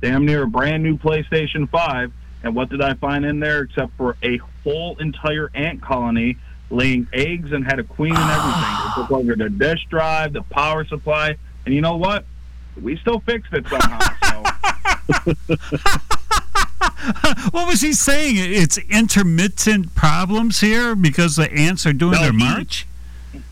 [0.00, 3.96] damn near a brand new PlayStation Five, and what did I find in there except
[3.98, 6.38] for a whole entire ant colony
[6.70, 8.76] laying eggs and had a queen and everything.
[8.86, 11.36] It took over the disk drive, the power supply,
[11.66, 12.24] and you know what?
[12.80, 14.42] We still fixed it somehow.
[17.50, 18.34] What was he saying?
[18.36, 22.86] It's intermittent problems here because the ants are doing No, their he- march?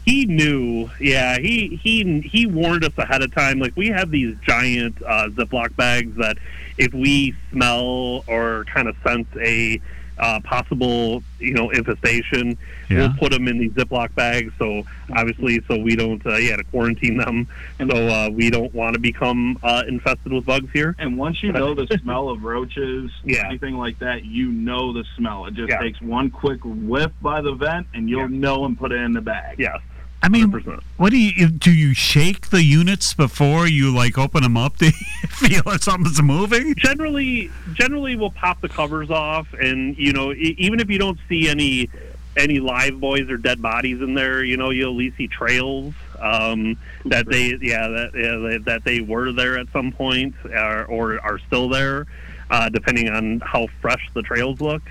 [0.06, 4.34] he knew yeah he he he warned us ahead of time like we have these
[4.46, 6.38] giant uh ziploc bags that
[6.78, 9.80] if we smell or kind of sense a
[10.18, 12.56] uh, possible, you know, infestation,
[12.90, 12.98] Yeah.
[12.98, 14.52] we'll put them in these Ziploc bags.
[14.58, 14.84] So
[15.14, 17.48] obviously, so we don't, uh, yeah, to quarantine them.
[17.80, 20.94] So uh, we don't want to become uh, infested with bugs here.
[20.98, 23.46] And once you know the smell of roaches, Yeah.
[23.48, 25.46] anything like that, you know the smell.
[25.46, 25.78] It just Yeah.
[25.80, 29.20] takes one quick whiff by the vent, and you'll know and put it in the
[29.20, 29.56] bag.
[29.58, 29.78] Yes,
[30.24, 30.82] I mean, 100%.
[30.96, 31.70] what do you do?
[31.70, 36.74] You shake the units before you like open them up to feel that something's moving?
[36.76, 41.48] generally generally we'll pop the covers off and you know even if you don't see
[41.48, 41.88] any
[42.36, 45.92] any live boys or dead bodies in there you know you'll at least see trails
[46.20, 50.84] um, that they yeah that yeah, that- that they were there at some point or,
[50.86, 52.06] or are still there
[52.50, 54.82] uh, depending on how fresh the trails look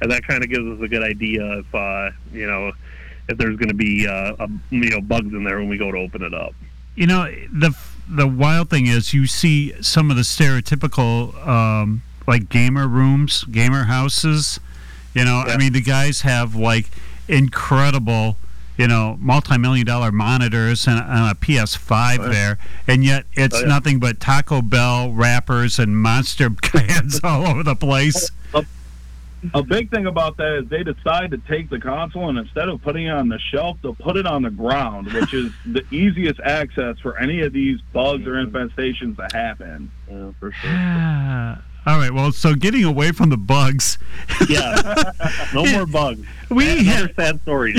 [0.00, 2.70] and that kind of gives us a good idea if uh, you know
[3.28, 5.90] if there's going to be uh, a, you know bugs in there when we go
[5.90, 6.54] to open it up
[6.94, 7.76] You know, the
[8.08, 13.84] the wild thing is you see some of the stereotypical um, like gamer rooms, gamer
[13.84, 14.60] houses.
[15.14, 16.86] You know, I mean, the guys have like
[17.46, 18.36] incredible,
[18.76, 22.28] you know, multi-million dollar monitors and, and a PS5 Oh, yeah.
[22.30, 23.66] there, and yet it's Oh, yeah.
[23.66, 28.30] nothing but Taco Bell wrappers and monster cans all over the place.
[29.54, 32.82] A big thing about that is they decide to take the console and instead of
[32.82, 36.40] putting it on the shelf, they'll put it on the ground, which is the easiest
[36.40, 39.90] access for any of these bugs or infestations to happen.
[40.10, 40.70] yeah for sure
[41.88, 43.98] all right, well, so getting away from the bugs,
[44.48, 45.12] yeah
[45.54, 46.20] no more bugs
[46.50, 47.76] we Another had, sad stories.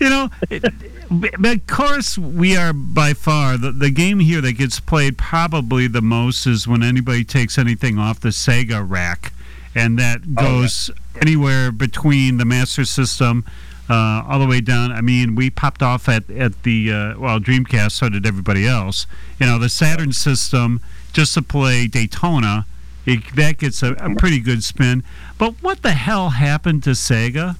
[0.00, 0.72] you know, it, but
[1.12, 6.00] of course, we are by far the, the game here that gets played probably the
[6.02, 9.32] most is when anybody takes anything off the Sega rack,
[9.74, 10.90] and that Oh, goes
[11.20, 13.44] anywhere between the Master System.
[13.90, 14.92] Uh, all the way down.
[14.92, 17.92] I mean, we popped off at at the uh, well Dreamcast.
[17.92, 19.06] So did everybody else.
[19.38, 20.80] You know, the Saturn system
[21.12, 22.64] just to play Daytona.
[23.04, 25.02] It, that gets a, a pretty good spin.
[25.36, 27.56] But what the hell happened to Sega?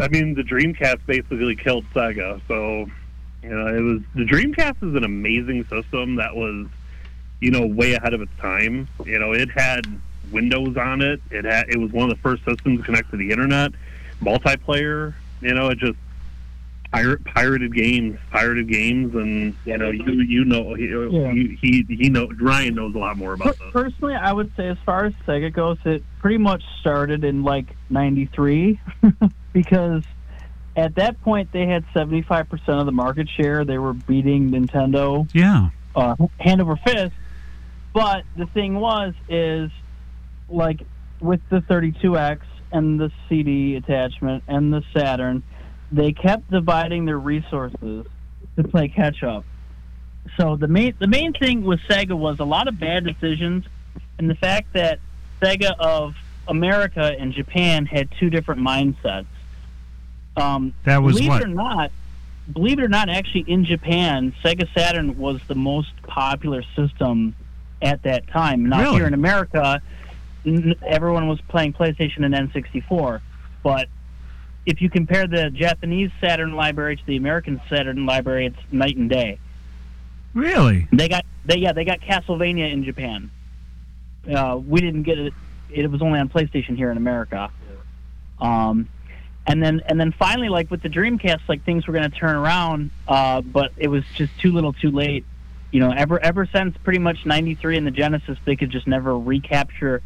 [0.00, 2.40] I mean, the Dreamcast basically killed Sega.
[2.48, 2.86] So,
[3.42, 6.66] you know, it was the Dreamcast is an amazing system that was,
[7.40, 8.88] you know, way ahead of its time.
[9.04, 9.86] You know, it had
[10.30, 11.20] Windows on it.
[11.30, 13.72] It had it was one of the first systems to connect to the internet,
[14.20, 15.14] multiplayer.
[15.40, 15.98] You know, it just
[16.92, 21.32] pirate, pirated games, pirated games, and you know, you you know, he Yeah.
[21.32, 24.68] he, he he know Ryan knows a lot more about Per- Personally, I would say
[24.68, 28.78] as far as Sega goes, it pretty much started in like '93
[29.52, 30.02] because
[30.76, 33.64] at that point they had 75% of the market share.
[33.64, 35.68] They were beating Nintendo Yeah.
[35.94, 37.12] uh, hand over fist.
[37.92, 39.70] But the thing was, is
[40.48, 40.80] like
[41.20, 42.38] with the 32X
[42.72, 45.42] and the CD attachment and the Saturn,
[45.92, 48.06] they kept dividing their resources
[48.56, 49.44] to play catch up.
[50.38, 53.64] So the main the main thing with Sega was a lot of bad decisions,
[54.18, 54.98] and the fact that
[55.40, 56.14] Sega of
[56.48, 59.26] America and Japan had two different mindsets.
[60.36, 61.42] Um, That was believe what?
[61.42, 61.90] it or not,
[62.52, 67.34] believe it or not, actually in Japan, Sega Saturn was the most popular system
[67.82, 68.68] at that time.
[68.68, 68.96] Now Really?
[68.96, 69.82] here in America,
[70.46, 73.20] n- everyone was playing PlayStation and N64,
[73.62, 73.88] but
[74.66, 79.10] if you compare the Japanese Saturn library to the American Saturn library, it's night and
[79.10, 79.38] day.
[80.34, 80.88] Really?
[80.92, 83.30] They got they yeah they got Castlevania in Japan.
[84.34, 85.34] uh, we didn't get it.
[85.70, 87.50] It was only on PlayStation here in America.
[88.40, 88.88] Um,
[89.46, 92.36] and then and then finally, like with the Dreamcast, like things were going to turn
[92.36, 95.24] around, uh, but it was just too little, too late.
[95.72, 99.18] You know, ever ever since pretty much '93 in the Genesis, they could just never
[99.18, 100.02] recapture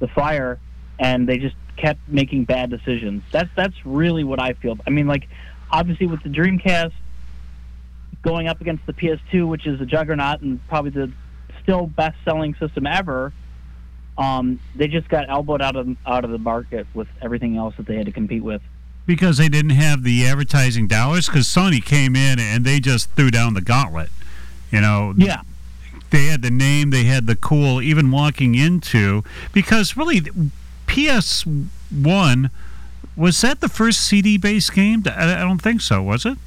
[0.00, 0.58] the fire,
[0.98, 3.22] and they just kept making bad decisions.
[3.32, 4.76] That's that's really what I feel.
[4.86, 5.28] I mean, like
[5.70, 6.92] obviously with the Dreamcast
[8.22, 11.10] going up against the PS2, which is a juggernaut and probably the
[11.62, 13.32] still best-selling system ever.
[14.18, 17.86] Um, they just got elbowed out of out of the market with everything else that
[17.86, 18.60] they had to compete with.
[19.06, 21.26] because they didn't have the advertising dollars.
[21.26, 24.10] Because Sony came in and they just threw down the gauntlet.
[24.70, 25.40] You know, Yeah,
[26.10, 27.80] they had the name, they had the cool.
[27.80, 30.20] Even walking into because really,
[30.90, 31.46] PS
[31.90, 32.50] One
[33.16, 35.02] was that the first CD based game?
[35.06, 36.02] I, I don't think so.
[36.02, 36.38] Was it?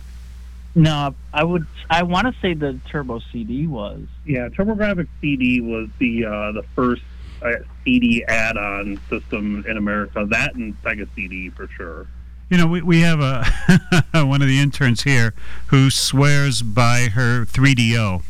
[0.76, 4.02] no, I would I want to say the Turbo CD was.
[4.26, 7.04] Yeah, TurboGrafx CD was the uh, the first
[7.42, 7.52] uh,
[7.84, 10.26] CD add-on system in America.
[10.30, 12.08] That and Sega CD for sure.
[12.50, 13.46] You know, we, we have a
[14.26, 15.34] one of the interns here
[15.68, 18.24] who swears by her 3DO.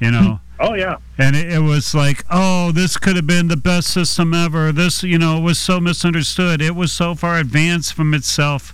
[0.00, 3.56] You know, Oh yeah, and it, it was like, oh, this could have been the
[3.56, 4.72] best system ever.
[4.72, 6.62] This, you know, it was so misunderstood.
[6.62, 8.72] It was so far advanced from itself.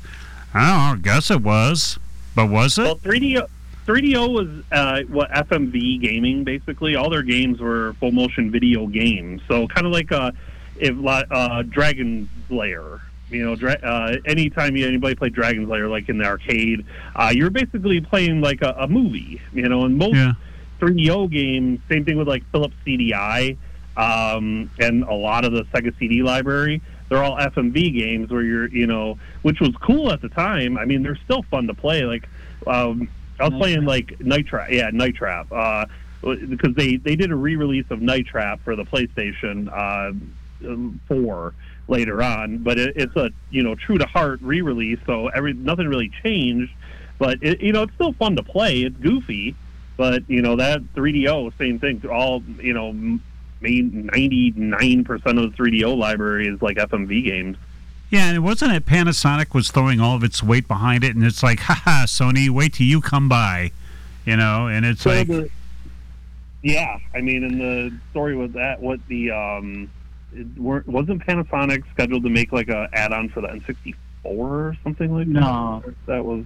[0.54, 1.98] I don't know, I guess it was,
[2.36, 2.84] but was it?
[2.84, 3.48] well 3DO
[3.86, 6.94] 3DO was uh, what FMV gaming basically.
[6.94, 9.42] All their games were full motion video games.
[9.48, 10.32] So kind of like uh,
[10.76, 13.00] if uh, Dragon's Lair.
[13.30, 16.84] You know, dra- uh, anytime you, anybody played Dragon Lair, like in the arcade,
[17.16, 19.40] uh, you're basically playing like a, a movie.
[19.54, 20.34] You know, and most yeah.
[20.82, 23.56] 3DO games, same thing with like Philips CDI
[23.96, 26.82] um, and a lot of the Sega CD library.
[27.08, 30.78] They're all FMV games where you're, you know, which was cool at the time.
[30.78, 32.04] I mean, they're still fun to play.
[32.04, 32.28] Like,
[32.66, 33.08] um,
[33.38, 33.88] I was Night playing Trap.
[33.88, 35.86] like Night Trap, yeah, Night Trap, uh,
[36.22, 41.54] because they they did a re-release of Night Trap for the PlayStation uh, um, Four
[41.88, 45.88] later on, but it, it's a you know true to heart re-release, so every nothing
[45.88, 46.72] really changed.
[47.18, 48.82] But it, you know, it's still fun to play.
[48.82, 49.54] It's goofy,
[49.96, 52.02] but you know that 3DO, same thing.
[52.10, 53.22] All you know, m-
[53.60, 57.56] main 99 percent of the 3DO library is like FMV games.
[58.10, 61.24] Yeah, and it wasn't it Panasonic was throwing all of its weight behind it, and
[61.24, 63.72] it's like, haha, Sony, wait till you come by,
[64.26, 65.50] you know, and it's So like, the-
[66.62, 69.90] yeah, I mean, and the story was that what the um,
[70.34, 75.12] it weren't, wasn't Panasonic scheduled to make like a add-on for the N64 or something
[75.14, 75.82] like No.
[75.84, 75.94] that?
[76.06, 76.44] That was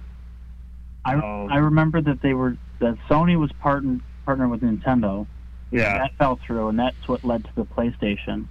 [1.07, 1.47] I Oh.
[1.49, 5.25] I remember that they were that Sony was partnered partnered with Nintendo.
[5.71, 5.97] yeah.
[5.99, 8.47] That fell through, and that's what led to the PlayStation.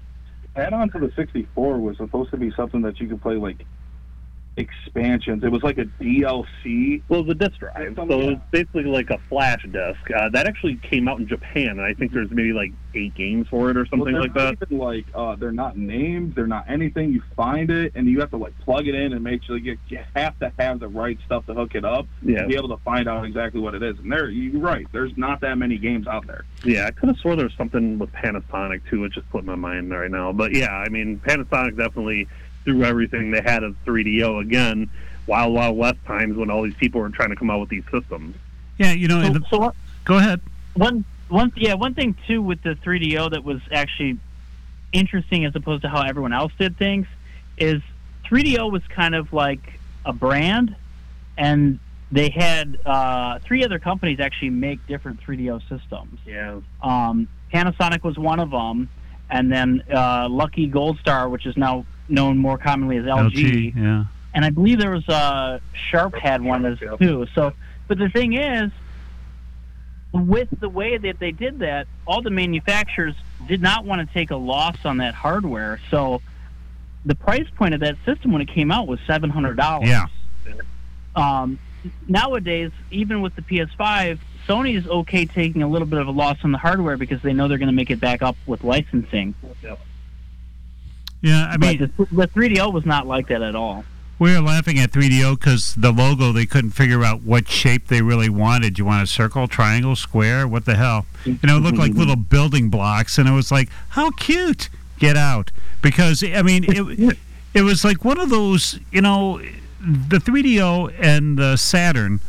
[0.56, 3.66] Add-on to the 64 was supposed to be something that you could play like
[4.56, 5.44] expansions.
[5.44, 7.02] It was like a DLC.
[7.08, 7.94] Well, the disk drive.
[7.96, 8.30] So Yeah.
[8.32, 10.10] it's basically like a flash disk.
[10.14, 13.46] Uh, that actually came out in Japan, and I think there's maybe like eight games
[13.48, 14.56] for it or something Well, like that.
[14.62, 17.12] Even like uh, they're not named, they're not anything.
[17.12, 19.76] You find it, and you have to like plug it in and make sure you,
[19.88, 22.68] you have to have the right stuff to hook it up Yeah, to be able
[22.70, 23.98] to find out exactly what it is.
[23.98, 24.86] And there, you're right.
[24.92, 26.44] There's not that many games out there.
[26.64, 26.86] yeah.
[26.86, 29.04] I could have swore there was something with Panasonic too.
[29.04, 30.32] It just put my mind right now.
[30.32, 32.28] But yeah, I mean, Panasonic definitely
[32.66, 34.90] threw everything they had of 3DO again.
[35.26, 37.84] Wild Wild West times when all these people were trying to come out with these
[37.90, 38.36] systems.
[38.78, 40.40] yeah, you know, So, the, so what, go ahead.
[40.74, 44.18] one one yeah one thing too with the 3DO that was actually
[44.92, 47.06] interesting as opposed to how everyone else did things
[47.58, 47.82] is
[48.30, 50.74] 3DO was kind of like a brand,
[51.36, 51.78] and
[52.12, 56.20] they had uh, three other companies actually make different 3DO systems.
[56.26, 58.88] Yeah, Um, Panasonic was one of them,
[59.30, 64.04] and then uh, Lucky Gold Star, which is now known more commonly as LG, yeah.
[64.34, 65.58] and I believe there was uh,
[65.90, 66.98] Sharp had one as Yep.
[66.98, 67.26] too.
[67.34, 67.52] So,
[67.88, 68.70] but the thing is,
[70.12, 73.14] with the way that they did that, all the manufacturers
[73.48, 75.80] did not want to take a loss on that hardware.
[75.90, 76.22] So,
[77.04, 79.88] the price point of that system when it came out was seven hundred dollars.
[79.88, 80.06] Yeah.
[81.14, 81.58] Um,
[82.08, 86.38] nowadays, even with the PS5, Sony is okay taking a little bit of a loss
[86.44, 89.34] on the hardware because they know they're going to make it back up with licensing.
[91.26, 93.84] Yeah, I mean, but the, the 3DO was not like that at all.
[94.20, 98.00] we were laughing at 3DO because the logo, they couldn't figure out what shape they
[98.00, 98.78] really wanted.
[98.78, 100.46] You want a circle, triangle, square?
[100.46, 101.04] What the hell?
[101.24, 101.98] You know, it looked like mm-hmm.
[101.98, 104.68] little building blocks, and it was like, how cute!
[105.00, 105.50] Get out.
[105.82, 107.18] Because, I mean, it,
[107.54, 109.40] it was like one of those, you know,
[109.80, 112.20] the 3DO and the Saturn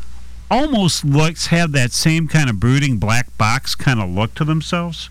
[0.50, 5.08] almost looks have that same kind of brooding black box kind of look to themselves.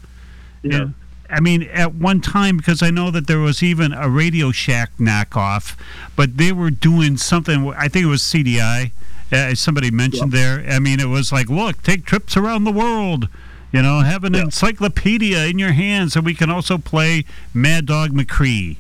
[0.61, 0.77] yeah.
[0.77, 0.93] And,
[1.29, 4.91] I mean, at one time, because I know that there was even a Radio Shack
[4.97, 5.75] knockoff,
[6.15, 7.73] but they were doing something.
[7.77, 8.91] I think it was CDI.
[9.31, 10.65] Uh, somebody mentioned there.
[10.69, 13.27] I mean, it was like, look, take trips around the world.
[13.73, 14.43] You know, have an Yeah.
[14.43, 18.77] encyclopedia in your hands, so we can also play Mad Dog McCree.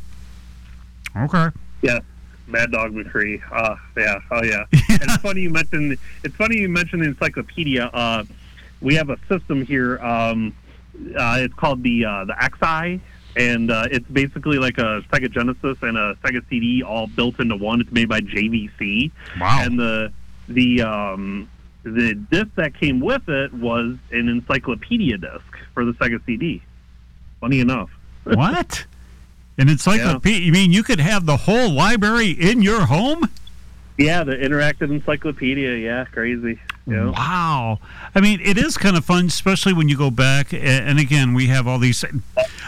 [1.15, 1.49] Okay.
[1.81, 1.99] Yeah,
[2.47, 3.41] Mad Dog McCree.
[3.51, 4.63] Uh, yeah, oh yeah.
[4.71, 5.97] and it's funny you mentioned.
[6.23, 7.85] It's funny you mentioned the encyclopedia.
[7.87, 8.23] Uh,
[8.79, 9.99] we have a system here.
[9.99, 10.53] Um,
[11.17, 12.99] uh, it's called the uh, the X'Eye,
[13.35, 17.55] and uh, it's basically like a Sega Genesis and a Sega CD all built into
[17.55, 17.81] one.
[17.81, 19.59] It's made by JVC, Wow.
[19.63, 20.11] and the
[20.47, 21.49] the um,
[21.83, 26.61] the disc that came with it was an encyclopedia disc for the Sega CD.
[27.39, 27.89] Funny enough.
[28.23, 28.85] what?
[29.59, 30.39] An encyclopedia?
[30.39, 33.29] You mean you could have the whole library in your home?
[33.97, 35.75] Yeah, the interactive encyclopedia.
[35.77, 36.59] Yeah, crazy.
[36.87, 37.09] Yeah.
[37.09, 37.79] Wow.
[38.15, 40.53] I mean, it is kind of fun, especially when you go back.
[40.53, 42.05] And again, we have all these,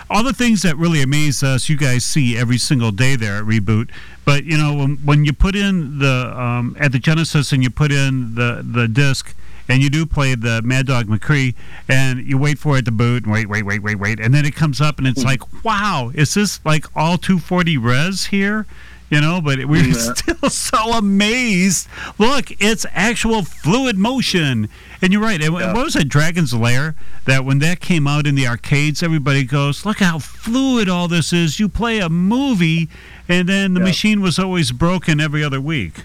[0.09, 1.69] all the things that really amaze us.
[1.69, 3.89] You guys see every single day there at Reboot.
[4.25, 7.69] But you know, when, when you put in the um, at the Genesis and you
[7.69, 9.35] put in the the disc.
[9.71, 11.53] And you do play the Mad Dog McCree,
[11.87, 14.43] and you wait for it to boot, and wait, wait, wait, wait, wait, and then
[14.43, 18.65] it comes up, and it's like, wow, is this like all 240 res here?
[19.09, 20.13] You know, but we're Yeah.
[20.13, 21.87] still so amazed.
[22.19, 24.69] Look, it's actual fluid motion.
[25.01, 25.41] And you're right.
[25.41, 25.49] Yeah.
[25.49, 26.93] What was it, Dragon's Lair?
[27.25, 31.31] That when that came out in the arcades, everybody goes, "Look how fluid all this
[31.33, 32.89] is." You play a movie,
[33.27, 33.85] and then the Yeah.
[33.87, 36.03] machine was always broken every other week.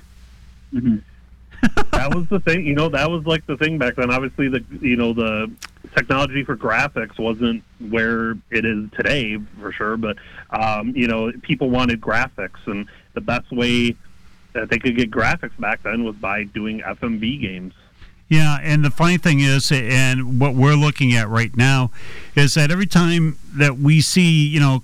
[0.75, 0.97] Mm-hmm.
[1.93, 2.65] that was the thing.
[2.67, 4.11] You know, that was like the thing back then.
[4.11, 5.51] Obviously, the you know the
[5.95, 9.97] technology for graphics wasn't where it is today for sure.
[9.97, 10.17] But
[10.51, 13.97] um, you know, people wanted graphics, and the best way
[14.53, 17.75] that they could get graphics back then was by doing FMV games.
[18.29, 21.91] Yeah, and the funny thing is, and what we're looking at right now,
[22.35, 24.83] is that every time that we see, you know,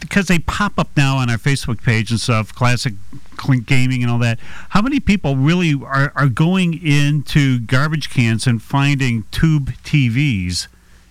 [0.00, 2.94] because they pop up now on our Facebook page and stuff, classic
[3.36, 4.38] Clink gaming and all that.
[4.70, 10.68] How many people really are, are going into garbage cans and finding tube TVs?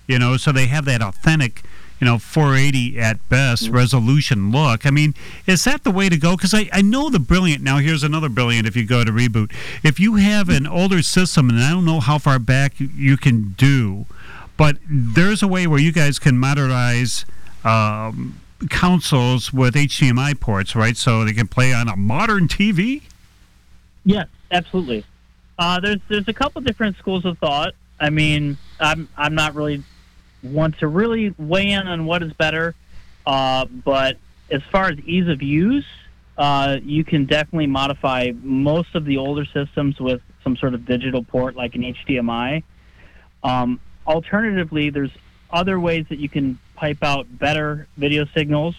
[0.07, 1.63] You know, so they have that authentic,
[2.03, 4.85] you know, 480 at best resolution look.
[4.85, 5.15] I mean,
[5.47, 6.35] is that the way to go?
[6.35, 7.63] Because I, I know the brilliant.
[7.63, 9.53] Now, here's another brilliant if you go to reboot.
[9.83, 13.15] If you have an older system, and I don't know how far back you, you
[13.15, 14.05] can do,
[14.57, 17.23] but there's a way where you guys can modernize
[17.63, 18.37] um,
[18.69, 20.97] consoles with HDMI ports, right?
[20.97, 23.03] So they can play on a modern TV.
[24.03, 25.05] Yes, absolutely.
[25.57, 27.75] Uh, there's there's a couple different schools of thought.
[27.97, 29.83] I mean, I'm I'm not really
[30.43, 32.75] want to really weigh in on what is better,
[33.25, 34.17] uh, but
[34.51, 35.85] as far as ease of use,
[36.37, 41.23] uh, you can definitely modify most of the older systems with some sort of digital
[41.23, 42.63] port like an HDMI.
[43.43, 45.11] Um, alternatively, there's
[45.51, 48.75] other ways that you can pipe out better video signals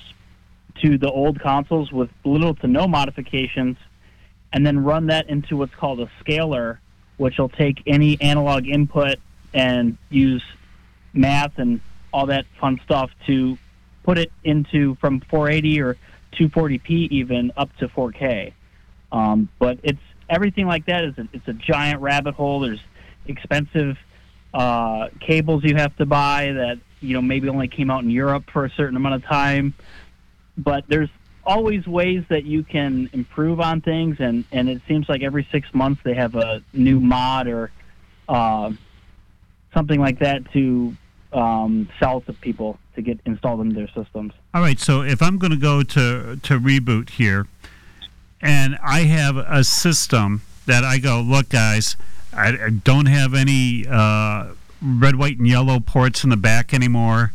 [0.83, 3.77] to the old consoles with little to no modifications
[4.53, 6.81] and then run that into what's called a scaler,
[7.17, 9.19] which will take any analog input
[9.53, 10.43] and use
[11.15, 11.81] math and
[12.13, 13.59] all that fun stuff to
[14.03, 15.97] put it into from 480 or
[16.35, 18.53] 240p even up to 4K.
[19.13, 22.61] Um, but it's everything like that is a, it's a giant rabbit hole.
[22.61, 22.81] There's
[23.27, 23.97] expensive
[24.53, 28.45] uh, cables you have to buy that you know maybe only came out in Europe
[28.53, 29.75] for a certain amount of time.
[30.57, 31.11] But there's
[31.45, 35.73] always ways that you can improve on things, and and it seems like every six
[35.75, 37.71] months they have a new mod or
[38.29, 38.73] uh,
[39.73, 40.97] something like that to
[41.35, 44.33] um, sell to people to get installed into their systems.
[44.55, 47.47] All right, so if I'm going to go to to reboot here,
[48.41, 51.97] and I have a system that I go, look, guys,
[52.33, 57.33] I, I don't have any uh, red, white, and yellow ports in the back anymore.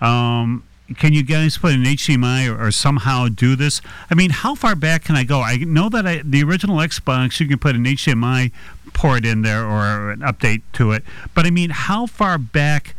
[0.00, 0.64] Um,
[0.96, 3.80] can you guys put an HDMI or, or somehow do this?
[4.10, 5.40] I mean, how far back can I go?
[5.40, 8.52] I know that I, the original Xbox, you can put an HDMI
[8.92, 11.02] port in there or an update to it,
[11.34, 12.94] but I mean, how far back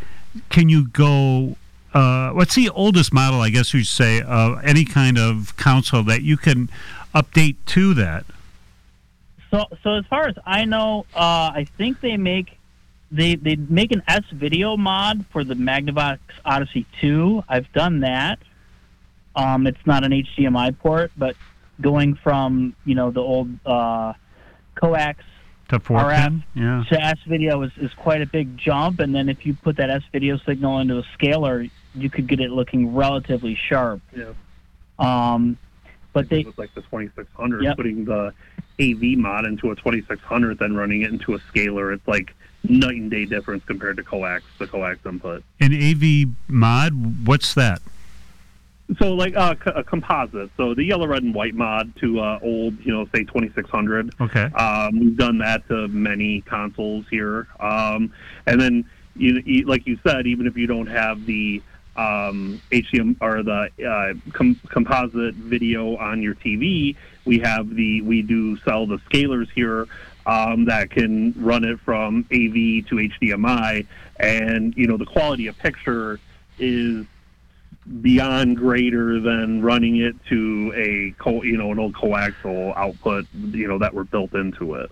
[0.50, 1.56] can you go?
[1.94, 6.24] Uh, what's the oldest model, I guess you'd say, of any kind of console that
[6.24, 6.70] you can
[7.14, 8.26] update to that?
[9.50, 12.58] So, so as far as I know, uh, I think they make
[13.12, 17.44] they they make an S video mod for the Magnavox Odyssey 2.
[17.48, 18.40] I've done that.
[19.36, 21.36] Um, it's not an HDMI port, but
[21.82, 24.14] going from you know the old uh,
[24.76, 25.24] coax
[25.80, 26.44] To four RF pin?
[26.56, 26.84] Yeah.
[26.90, 29.90] to S video is, is quite a big jump, and then if you put that
[29.90, 34.02] S video signal into a scaler, you could get it looking relatively sharp.
[34.16, 34.34] Yeah.
[35.00, 35.58] Um,
[36.14, 37.76] but they with like the 2600, Yep.
[37.78, 38.34] putting the
[38.80, 41.92] AV mod into a 2600, then running it into a scaler.
[41.92, 45.44] It's like night and day difference compared to coax, the coax input.
[45.60, 47.82] An AV mod, what's that?
[49.00, 50.52] So like uh, c- a composite.
[50.58, 54.14] So the yellow, red, and white mod to uh, old, you know, say 2600.
[54.22, 54.44] Okay.
[54.44, 57.48] Um, we've done that to many consoles here.
[57.60, 58.14] Um,
[58.46, 61.64] and then you, you like you said, even if you don't have the
[61.96, 68.22] um, HDM or the uh, com- composite video on your TV, we have the we
[68.22, 69.88] do sell the scalers here
[70.26, 73.88] um, that can run it from AV to HDMI,
[74.20, 76.20] and you know the quality of picture
[76.60, 77.06] is
[78.02, 83.68] beyond greater than running it to a co- you know an old coaxial output you
[83.68, 84.92] know that were built into it.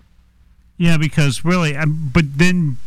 [0.76, 2.78] Yeah, because really, um, but then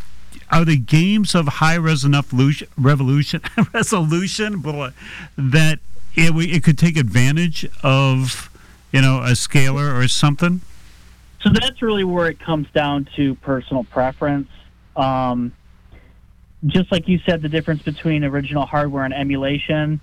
[0.52, 3.42] are the games of high res enough lution, revolution
[3.74, 4.92] resolution blah,
[5.38, 5.80] that
[6.16, 8.50] it, we- it could take advantage of
[8.92, 10.62] you know a scaler or something?
[11.42, 14.50] So that's really where it comes down to personal preference.
[14.96, 15.54] Um,
[16.66, 20.00] just like you said, the difference between original hardware and emulation.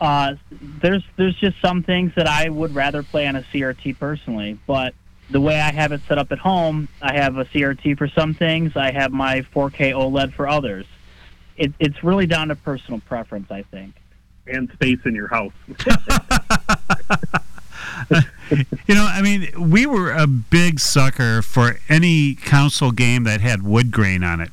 [0.00, 4.58] Uh, there's there's just some things that I would rather play on a CRT personally,
[4.66, 4.94] but
[5.30, 8.34] the way I have it set up at home, I have a CRT for some
[8.34, 10.86] things, I have my 4K OLED for others.
[11.56, 13.94] It, it's really down to personal preference, I think.
[14.46, 15.52] And space in your house.
[18.86, 23.62] You know, I mean, we were a big sucker for any console game that had
[23.62, 24.50] wood grain on it.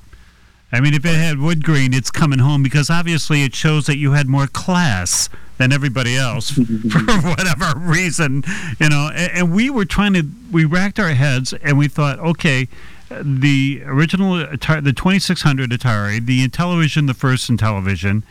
[0.72, 3.98] I mean, if it had wood grain, it's coming home because obviously it shows that
[3.98, 6.52] you had more class than everybody else
[6.92, 8.44] for whatever reason,
[8.80, 9.10] you know.
[9.14, 12.68] And, and we were trying to, we racked our heads and we thought, okay,
[13.10, 18.24] the original Atari, the 2600 Atari, the Intellivision, the first Intellivision,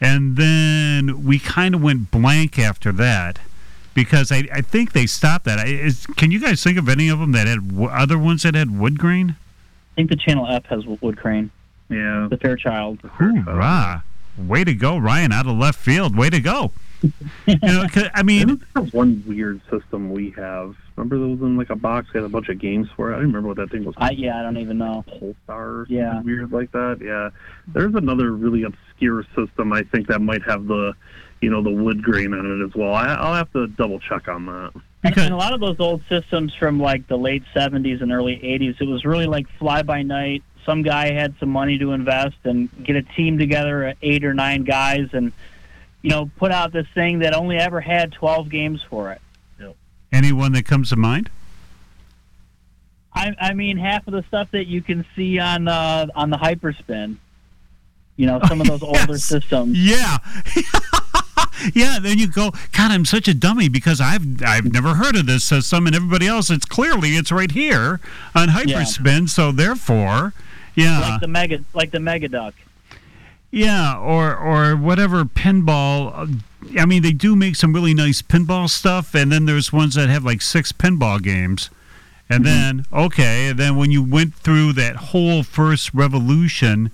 [0.00, 3.38] and then we kind of went blank after that
[3.92, 5.58] because I, I think they stopped that.
[5.58, 8.44] I, is, can you guys think of any of them that had w- other ones
[8.44, 9.36] that had wood grain?
[9.92, 11.50] I think the Channel F has wood crane,
[11.90, 12.28] Yeah.
[12.30, 13.00] the Fairchild.
[13.02, 14.04] Hoorah!
[14.38, 15.32] Way to go, Ryan!
[15.32, 16.16] Out of left field.
[16.16, 16.72] Way to go.
[17.02, 20.76] you know, 'cause, I mean, There's one weird system we have.
[20.96, 22.08] Remember those in like a box?
[22.12, 23.14] They had a bunch of games for it.
[23.14, 23.94] I don't remember what that thing was.
[23.98, 25.02] I yeah, I don't even know.
[25.08, 26.20] Polestar Yeah.
[26.20, 26.98] weird like that.
[27.02, 27.30] Yeah.
[27.68, 30.92] There's another really obscure system I think that might have the,
[31.40, 32.92] you know, the wood grain on it as well.
[32.94, 34.70] I, I'll have to double check on that.
[34.74, 34.82] And,
[35.14, 38.36] Because- and a lot of those old systems from like the late 70s and early
[38.36, 40.42] 80s, it was really like fly by night.
[40.64, 44.34] Some guy had some money to invest and get a team together, uh, eight or
[44.34, 45.32] nine guys, and
[46.02, 49.20] you know, put out this thing that only ever had 12 games for it.
[50.12, 51.30] anyone that comes to mind?
[53.12, 56.36] I, I mean, half of the stuff that you can see on uh, on the
[56.36, 57.16] Hyperspin,
[58.16, 59.78] you know, some of those older systems.
[59.78, 60.18] Yeah.
[61.74, 65.26] yeah, then you go, God, I'm such a dummy because I've I've never heard of
[65.26, 68.00] this system and everybody else it's clearly it's right here
[68.34, 70.32] on Hyperspin, so therefore
[70.74, 71.00] yeah.
[71.00, 72.54] Like the mega, like the Mega Duck.
[73.50, 76.12] Yeah, or or whatever pinball.
[76.14, 79.94] uh, I mean, they do make some really nice pinball stuff, and then there's ones
[79.96, 81.70] that have like six pinball games.
[82.28, 86.92] And then okay, and then when you went through that whole first revolution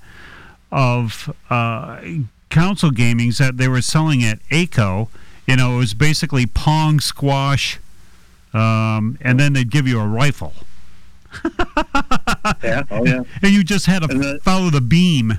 [0.73, 2.01] of uh,
[2.49, 5.11] console gamings that they were selling at ACO,
[5.47, 7.79] you know, it was basically Pong, squash,
[8.55, 10.55] um, and then they'd give you a rifle,
[12.63, 12.83] Yeah.
[12.91, 13.23] Oh yeah.
[13.43, 15.39] and you just had to the- follow the beam.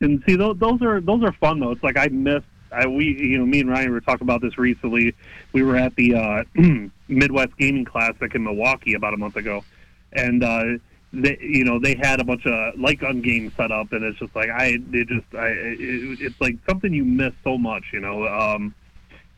[0.00, 1.70] And see, those, those are those are fun though.
[1.72, 2.46] It's like I missed.
[2.72, 5.14] I, we, you know, me and Ryan were talking about this recently.
[5.52, 6.44] We were at the uh,
[7.08, 9.64] Midwest Gaming Classic in Milwaukee about a month ago,
[10.12, 10.64] and uh,
[11.12, 14.18] they, you know, they had a bunch of light gun games set up, and it's
[14.18, 18.00] just like I, it just, I, it, it's like something you miss so much, you
[18.00, 18.26] know.
[18.26, 18.74] Um,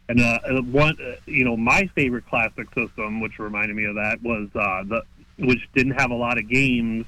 [0.08, 3.94] and uh, uh, one, uh, you know, my favorite classic system, which reminded me of
[3.96, 5.02] that, was uh, the
[5.38, 7.04] which didn't have a lot of games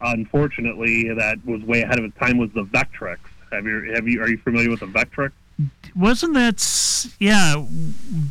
[0.00, 2.38] unfortunately, that was way ahead of its time.
[2.38, 3.18] Was the Vectrex?
[3.52, 5.32] Have you have you are you familiar with the Vectrex?
[5.94, 7.64] wasn't that yeah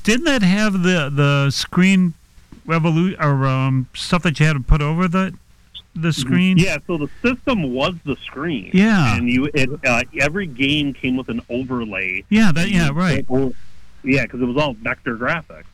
[0.04, 2.14] didn't that have the the screen
[2.68, 5.34] revolution or um, stuff that you had to put over the
[5.96, 6.78] the screen Yeah.
[6.86, 8.70] So the system was the screen.
[8.74, 9.16] Yeah.
[9.16, 12.24] And you it uh, every game came with an overlay.
[12.30, 13.26] yeah that yeah right
[14.06, 15.66] Yeah, because it was all vector graphics.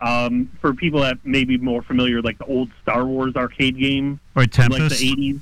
[0.00, 4.20] Um, for people that may be more familiar, like the old Star Wars arcade game,
[4.36, 5.40] or tempest like the '80s,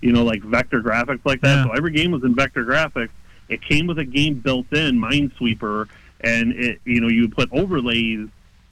[0.00, 1.56] you know, like vector graphics like that.
[1.56, 1.64] Yeah.
[1.64, 3.10] So every game was in vector graphics.
[3.48, 5.88] It came with a game built in, Minesweeper,
[6.20, 8.28] and it you know you put overlays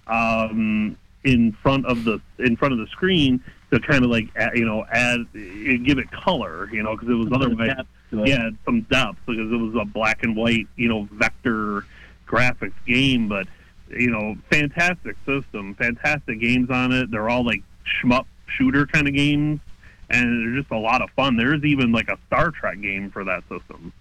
[0.07, 4.57] um, in front of the in front of the screen to kind of like add,
[4.57, 9.19] you know add give it color, you know, because it was otherwise yeah some depth
[9.27, 11.87] because it was a black and white you know vector
[12.33, 13.47] graphics game, but
[13.91, 17.11] you know fantastic system, fantastic games on it.
[17.11, 17.63] They're all like
[18.03, 19.61] shmup shooter kind of games,
[20.09, 21.37] and they're just a lot of fun.
[21.37, 23.93] There's even like a Star Trek game for that system.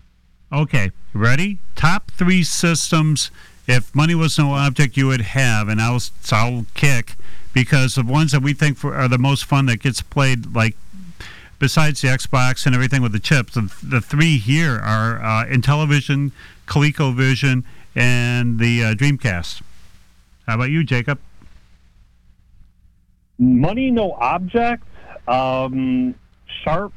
[0.52, 3.32] okay ready top three systems
[3.68, 6.02] if money was no object you would have and i'll
[6.32, 7.16] i'll kick
[7.54, 10.76] because the ones that we think for, are the most fun that gets played like
[11.62, 16.32] besides the Xbox and everything with the chips, the, the three here are uh, Intellivision,
[16.68, 17.64] ColecoVision,
[17.96, 19.62] and the uh, Dreamcast.
[20.48, 21.20] How about you, Jacob?
[23.38, 24.84] Money No Object,
[25.28, 26.16] um,
[26.64, 26.94] Sharp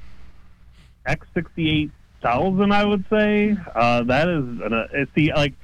[1.07, 1.91] X68
[2.25, 3.57] thousand, I would say.
[3.75, 5.55] Uh, that is, an, uh, see, like,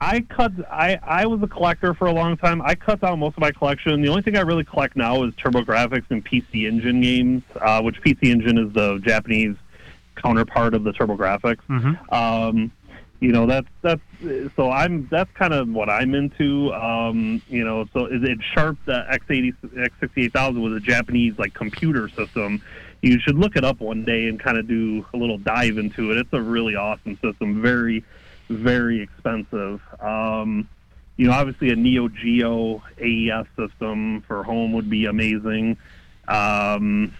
[0.00, 0.52] I cut.
[0.70, 2.60] I I was a collector for a long time.
[2.62, 4.02] I cut down most of my collection.
[4.02, 8.00] The only thing I really collect now is TurboGrafx and PC Engine games, uh, which
[8.02, 9.56] PC Engine is the Japanese
[10.16, 11.58] counterpart of the TurboGrafx.
[11.68, 12.14] Mm-hmm.
[12.14, 12.72] Um,
[13.22, 14.00] you know that's that's
[14.56, 16.74] so I'm that's kind of what I'm into.
[16.74, 19.54] Um, you know, so is it Sharp the X80
[20.02, 22.60] X68000 was a Japanese like computer system.
[23.00, 26.10] You should look it up one day and kind of do a little dive into
[26.10, 26.18] it.
[26.18, 27.62] It's a really awesome system.
[27.62, 28.04] Very
[28.50, 29.80] very expensive.
[30.00, 30.68] Um,
[31.16, 35.76] you know, obviously a Neo Geo AES system for home would be amazing.
[36.26, 37.14] Um,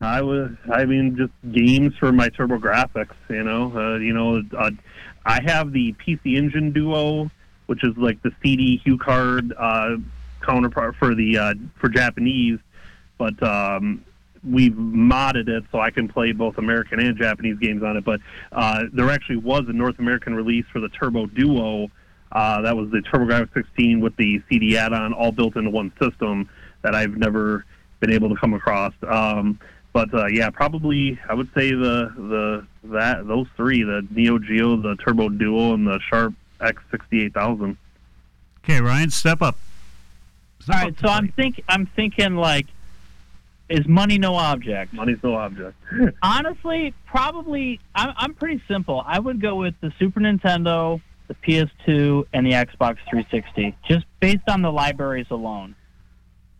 [0.00, 3.08] I was, I mean, just games for my TurboGrafx.
[3.30, 4.70] You know, uh, you know, uh,
[5.24, 7.30] I have the PC Engine Duo,
[7.66, 9.96] which is like the CD HuCard uh,
[10.44, 12.58] counterpart for the uh, for Japanese,
[13.16, 14.04] but um,
[14.44, 18.04] we've modded it so I can play both American and Japanese games on it.
[18.04, 18.20] But
[18.52, 21.90] uh, there actually was a North American release for the Turbo Duo.
[22.32, 26.48] Uh, that was the TurboGrafx 16 with the CD add-on, all built into one system
[26.82, 27.64] that I've never
[28.00, 28.92] been able to come across.
[29.06, 29.58] Um,
[29.96, 34.76] but uh, yeah, probably I would say the the that those three: the Neo Geo,
[34.76, 37.78] the Turbo Duo, and the Sharp X68000.
[38.62, 39.56] Okay, Ryan, step up.
[40.60, 42.66] Step All up so I'm think I'm thinking like,
[43.70, 44.92] is money no object?
[44.92, 45.78] Money's no object.
[46.22, 49.02] Honestly, probably I'm, I'm pretty simple.
[49.06, 54.46] I would go with the Super Nintendo, the PS2, and the Xbox 360, just based
[54.46, 55.74] on the libraries alone.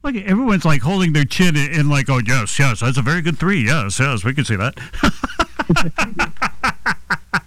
[0.07, 3.40] Look, everyone's like holding their chin and like, oh yes, yes, that's a very good
[3.40, 3.64] three.
[3.64, 4.78] Yes, yes, we can see that.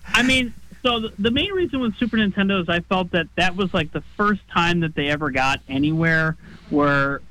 [0.08, 0.54] I mean,
[0.84, 3.94] so the, the main reason with Super Nintendo is I felt that that was like
[3.94, 6.36] the first time that they ever got anywhere
[6.70, 7.22] where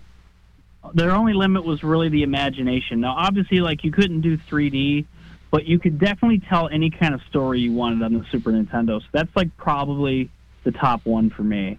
[0.95, 3.01] their only limit was really the imagination.
[3.01, 5.05] Now, obviously, like you couldn't do 3D,
[5.51, 8.99] but you could definitely tell any kind of story you wanted on the Super Nintendo.
[9.03, 10.31] So that's like probably
[10.64, 11.79] the top one for me.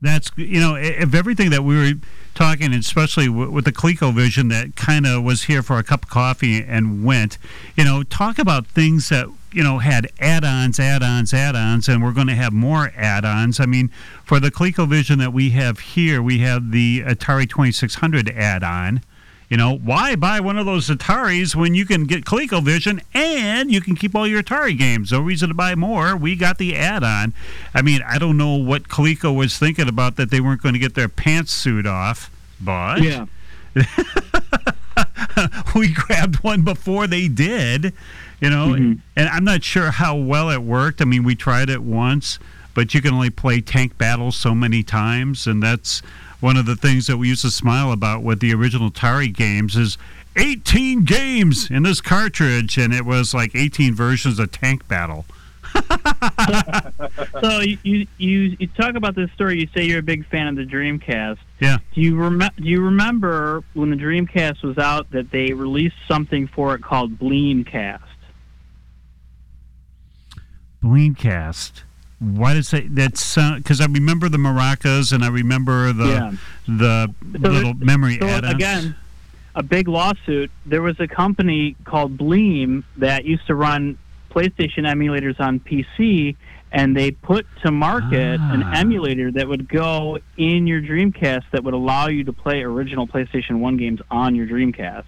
[0.00, 1.92] That's you know, if everything that we were
[2.36, 6.62] talking, especially with the ColecoVision that kind of was here for a cup of coffee
[6.62, 7.38] and went.
[7.76, 12.26] You know, talk about things that you know had add-ons, add-ons, add-ons, and we're going
[12.26, 13.58] to have more add-ons.
[13.58, 13.88] I mean,
[14.24, 19.00] for the ColecoVision that we have here, we have the Atari 2600 add-on.
[19.48, 23.80] You know, why buy one of those Ataris when you can get ColecoVision and you
[23.80, 25.12] can keep all your Atari games?
[25.12, 26.16] No reason to buy more.
[26.16, 27.32] We got the add-on.
[27.72, 30.80] I mean, I don't know what Coleco was thinking about that they weren't going to
[30.80, 32.30] get their pants pantsuit off,
[32.60, 33.26] but Yeah.
[35.74, 37.92] we grabbed one before they did.
[38.40, 38.94] You know, mm-hmm.
[39.16, 41.00] and I'm not sure how well it worked.
[41.00, 42.38] I mean, we tried it once,
[42.74, 46.02] but you can only play tank battles so many times, and that's
[46.40, 49.76] one of the things that we used to smile about with the original Atari games
[49.76, 49.96] is
[50.36, 55.24] 18 games in this cartridge, and it was like 18 versions of Tank Battle.
[57.40, 59.60] So you, you you you talk about this story.
[59.60, 61.38] You say you're a big fan of the Dreamcast.
[61.60, 61.78] Yeah.
[61.94, 66.46] Do you rem- Do you remember when the Dreamcast was out that they released something
[66.46, 68.00] for it called Bleemcast?
[70.82, 71.82] Bleemcast.
[72.18, 73.62] Why does that sound?
[73.62, 76.32] Because I remember the maracas and I remember the Yeah.
[76.66, 78.54] the So little memory So add-ons.
[78.54, 78.94] again,
[79.54, 80.50] a big lawsuit.
[80.64, 83.98] There was a company called Bleem that used to run
[84.30, 86.36] PlayStation emulators on PC,
[86.72, 88.72] and they put to market an Ah.
[88.80, 93.58] emulator that would go in your Dreamcast that would allow you to play original PlayStation
[93.60, 95.04] One games on your Dreamcast.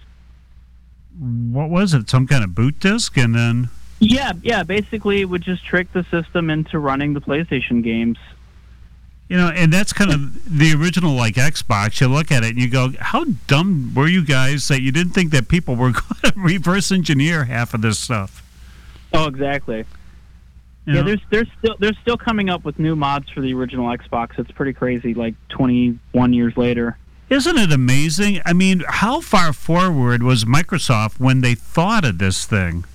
[1.19, 2.09] what was it?
[2.09, 3.69] Some kind of boot disc, and then
[3.99, 4.63] Yeah, yeah.
[4.63, 8.17] Basically, it would just trick the system into running the PlayStation games.
[9.27, 11.99] you know, and that's kind of the original like Xbox.
[12.01, 15.11] You look at it and you go, "How dumb were you guys that you didn't
[15.13, 15.91] think that people were
[16.21, 18.41] going to reverse engineer half of this stuff?"
[19.13, 19.79] Oh, exactly.
[20.85, 21.03] You Yeah, know?
[21.03, 24.39] there's there's still they're still coming up with new mods for the original Xbox.
[24.39, 25.13] It's pretty crazy.
[25.13, 26.97] Like 21 years later.
[27.29, 28.41] Isn't it amazing?
[28.45, 32.85] I mean, how far forward was Microsoft when they thought of this thing?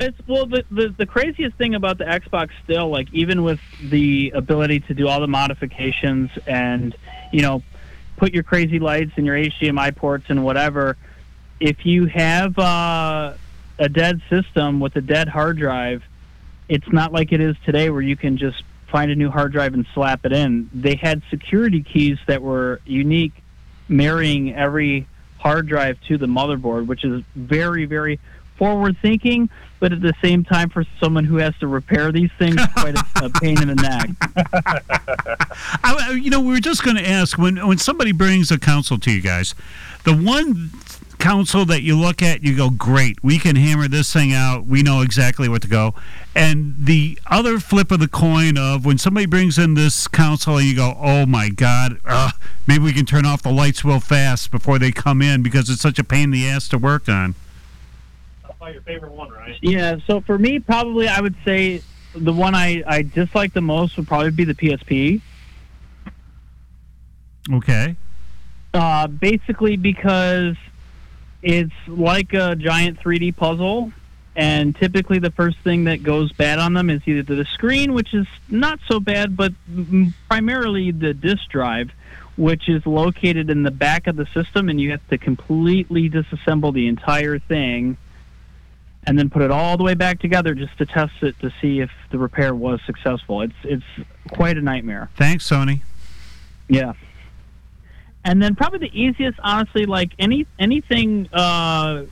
[0.00, 4.30] It's well, the, the the craziest thing about the Xbox still, like even with the
[4.34, 6.94] ability to do all the modifications and
[7.32, 7.62] you know
[8.16, 10.96] put your crazy lights and your HDMI ports and whatever,
[11.60, 13.34] if you have uh,
[13.78, 16.04] a dead system with a dead hard drive,
[16.68, 19.74] it's not like it is today where you can just find a new hard drive
[19.74, 20.70] and slap it in.
[20.72, 23.34] They had security keys that were unique
[23.88, 25.06] marrying every
[25.38, 28.18] hard drive to the motherboard, which is very, very
[28.56, 29.48] forward thinking,
[29.80, 33.04] but at the same time, for someone who has to repair these things, quite a,
[33.24, 34.10] a pain in the neck.
[35.84, 38.98] I, you know, we were just going to ask when when somebody brings a console
[38.98, 39.54] to you guys,
[40.04, 40.70] the one
[41.18, 44.66] console that you look at, you go, "Great, we can hammer this thing out.
[44.66, 45.94] We know exactly what to go."
[46.34, 50.66] And the other flip of the coin of when somebody brings in this console and
[50.66, 51.98] you go, "Oh my God,
[52.66, 55.82] maybe we can turn off the lights real fast before they come in because it's
[55.82, 57.34] such a pain in the ass to work on."
[58.72, 59.56] Your favorite one, right?
[59.60, 61.82] Yeah, so for me, probably I would say
[62.14, 65.20] the one I, I dislike the most would probably be the PSP.
[67.50, 67.96] Okay.
[68.74, 70.56] Uh, basically because
[71.42, 73.92] it's like a giant 3D puzzle,
[74.36, 78.14] and typically the first thing that goes bad on them is either the screen, which
[78.14, 79.52] is not so bad, but
[80.28, 81.90] primarily the disk drive,
[82.36, 86.72] which is located in the back of the system, and you have to completely disassemble
[86.72, 87.96] the entire thing
[89.08, 91.80] and then put it all the way back together just to test it to see
[91.80, 93.40] if the repair was successful.
[93.40, 93.84] It's it's
[94.30, 95.08] quite a nightmare.
[95.16, 95.80] Thanks, Sony.
[96.68, 96.92] Yeah.
[98.22, 102.04] And then probably the easiest, honestly, like any anything uh,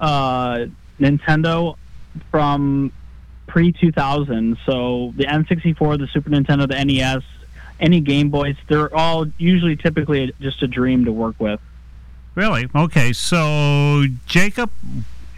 [0.00, 0.66] uh,
[0.98, 1.76] Nintendo
[2.32, 2.92] from
[3.46, 4.58] pre two thousand.
[4.66, 7.22] So the N sixty four, the Super Nintendo, the NES,
[7.78, 11.60] any Game Boys, they're all usually typically just a dream to work with.
[12.34, 12.68] Really?
[12.74, 13.12] Okay.
[13.12, 14.72] So, Jacob,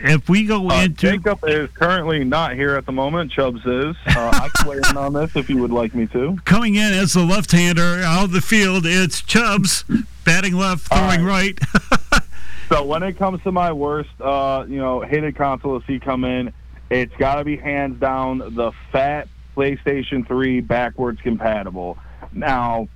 [0.03, 3.31] if we go Uh, into Jacob is currently not here at the moment.
[3.33, 3.97] Chubs is.
[4.07, 6.37] Uh, I can weigh in on this if you would like me to.
[6.45, 9.85] coming in as the left-hander out of the field, it's Chubs
[10.25, 11.59] batting left, throwing right.
[12.69, 16.25] So when it comes to my worst, uh, you know, hated console to see come
[16.25, 16.53] in,
[16.89, 19.27] it's got to be hands down the fat
[19.57, 21.99] PlayStation 3 backwards compatible.
[22.33, 22.87] Now,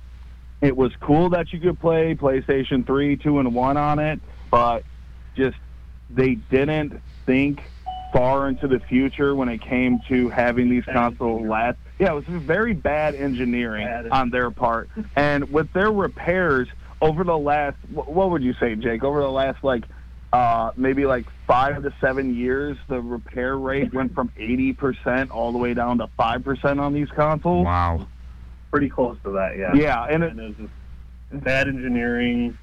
[0.61, 4.83] it was cool that you could play PlayStation 3, 2, and 1 on it, but
[5.35, 5.57] just
[6.15, 7.61] they didn't think
[8.13, 11.77] far into the future when it came to having these consoles last.
[11.99, 14.89] Yeah, it was very bad engineering on their part.
[15.15, 16.67] And with their repairs
[17.01, 19.03] over the last, what would you say, Jake?
[19.03, 19.83] Over the last, like,
[20.31, 25.57] uh, maybe like five to seven years, the repair rate went from 80% all the
[25.57, 27.65] way down to 5% on these consoles.
[27.65, 28.07] wow.
[28.71, 29.73] Pretty close to that, yeah.
[29.73, 32.57] Yeah, and it, And it's just bad engineering.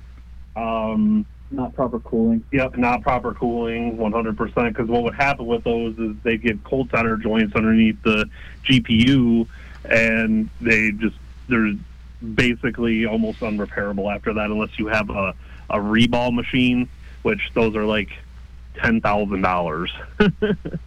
[0.56, 2.42] Um, Not proper cooling.
[2.50, 4.54] Yep, not proper cooling, 100%.
[4.68, 8.28] Because what would happen with those is they get cold solder joints underneath the
[8.64, 9.46] GPU,
[9.84, 11.16] and they just
[11.48, 11.74] they're
[12.34, 15.34] basically almost unrepairable after that, unless you have a
[15.68, 16.88] a reball machine,
[17.22, 18.10] which those are like
[18.74, 19.90] ten thousand dollars.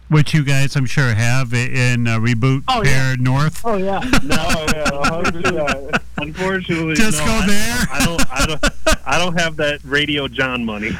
[0.08, 3.60] Which you guys, I'm sure, have in uh, Reboot Oh, Pair North.
[3.64, 3.98] Oh yeah.
[4.22, 5.22] no,
[5.52, 7.86] yeah, Unfortunately, Just no, go I, there.
[7.92, 8.64] I don't, I don't,
[9.06, 10.90] I don't have that Radio John money.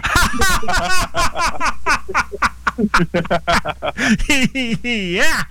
[4.84, 5.42] yeah.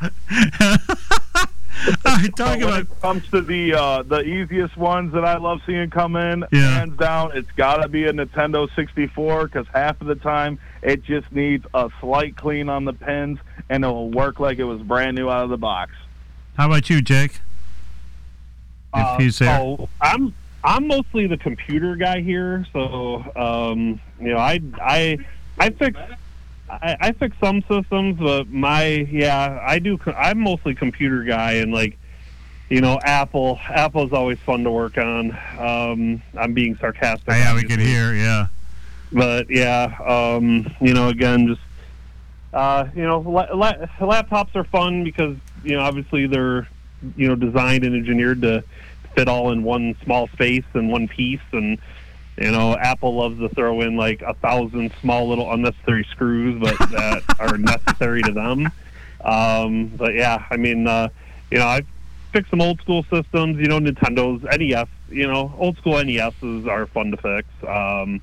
[2.06, 5.38] All right, talking when about it comes to the uh, the easiest ones that I
[5.38, 6.80] love seeing come in, Yeah.
[6.80, 11.04] hands down, it's got to be a Nintendo 64 because half of the time it
[11.04, 14.82] just needs a slight clean on the pins and it will work like it was
[14.82, 15.92] brand new out of the box.
[16.58, 17.34] how about you, Jake?
[18.94, 19.60] If Uh, he's there.
[19.60, 25.18] Oh, I'm I'm mostly the computer guy here, so um, you know, I I
[25.60, 26.00] I fix
[26.82, 29.98] I, I fix some systems, but my yeah, I do.
[29.98, 31.98] co- I'm mostly computer guy, and like
[32.70, 35.38] you know, Apple Apple's always fun to work on.
[35.58, 37.30] Um, I'm being sarcastic.
[37.30, 38.14] Oh, yeah, we can hear.
[38.14, 38.48] Yeah.
[39.12, 41.62] but yeah, um, you know, again, just
[42.54, 46.68] uh, you know, la- la- laptops are fun because you know, obviously they're
[47.16, 48.64] you know designed and engineered to
[49.16, 51.78] fit all in one small space and one piece, and
[52.38, 56.78] you know, Apple loves to throw in like a thousand small little unnecessary screws, but
[56.92, 58.70] that are necessary to them.
[59.24, 61.10] Um, but yeah, I mean, uh,
[61.50, 61.82] you know, I
[62.34, 63.58] fixed some old school systems.
[63.58, 64.88] You know, Nintendo's NES.
[65.10, 67.48] You know, old school NESs are fun to fix.
[67.68, 68.22] Um,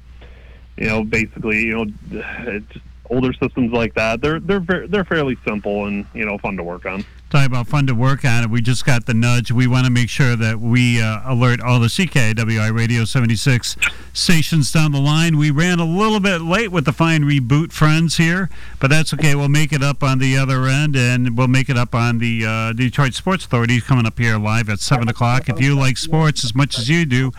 [0.76, 2.60] you know, basically, you know,
[3.10, 4.20] older systems like that.
[4.20, 7.04] They're they're ver- they're fairly simple and you know fun to work on.
[7.32, 9.50] Talking about fun to work on it, we just got the nudge.
[9.50, 13.74] We want to make sure that we uh, alert all the CKIW Radio 76
[14.12, 15.38] stations down the line.
[15.38, 19.34] We ran a little bit late with the fine reboot friends here, but that's okay.
[19.34, 22.44] We'll make it up on the other end, and we'll make it up on the
[22.44, 25.48] uh, Detroit Sports Authority coming up here live at 7 o'clock.
[25.48, 27.32] If you like sports as much as you do,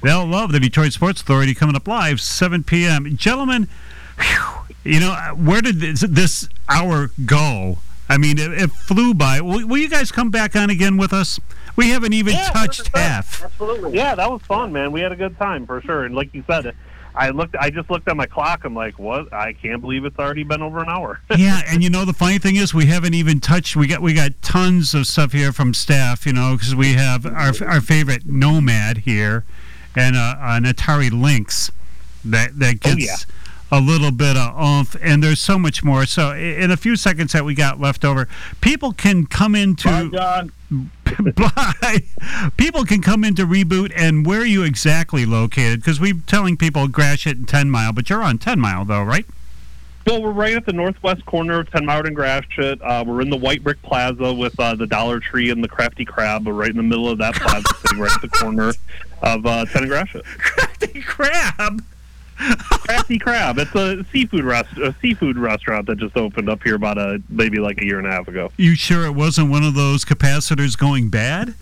[0.00, 3.18] they'll love the Detroit Sports Authority coming up live 7 p.m.
[3.18, 3.68] Gentlemen,
[4.18, 7.80] whew, you know, where did this, this hour go?
[8.08, 9.40] I mean, it, it flew by.
[9.40, 11.40] Will, will you guys come back on again with us?
[11.76, 13.42] We haven't even Yeah, touched half.
[13.42, 13.94] Absolutely.
[13.96, 14.92] Yeah, that was fun, man.
[14.92, 16.04] We had a good time for sure.
[16.04, 16.74] And like you said,
[17.14, 17.56] I looked.
[17.58, 18.64] I just looked at my clock.
[18.64, 19.32] I'm like, what?
[19.32, 21.20] I can't believe it's already been over an hour.
[21.36, 23.74] yeah, and you know the funny thing is we haven't even touched.
[23.74, 27.24] We got we got tons of stuff here from staff, you know, because we have
[27.26, 29.44] our our favorite Nomad here,
[29.94, 31.72] and uh, an Atari Lynx
[32.24, 33.16] that that Oh, gets yeah.
[33.70, 36.06] A little bit of oomph, and there's so much more.
[36.06, 38.28] So in a few seconds that we got left over,
[38.60, 39.88] people can come into.
[39.88, 40.52] Bye, John.
[41.36, 42.02] Bye.
[42.56, 45.80] People can come into reboot, and where are you exactly located?
[45.80, 49.26] Because we're telling people Gratiot and Ten Mile, but you're on Ten Mile though, right?
[50.06, 52.80] Well, we're right at the northwest corner of Ten Mile and Gratiot.
[52.80, 56.04] Uh, we're in the White Brick Plaza with uh, the Dollar Tree and the Crafty
[56.04, 56.46] Crab.
[56.46, 58.72] We're right in the middle of that plaza, sitting right at the corner
[59.22, 60.24] of uh, Ten and Gratiot.
[60.24, 61.82] Crafty Crab.
[62.36, 63.58] Crafty Crab.
[63.58, 67.58] It's a seafood rest, a seafood restaurant that just opened up here about a maybe
[67.58, 68.50] like a year and a half ago.
[68.56, 71.54] You sure it wasn't one of those capacitors going bad?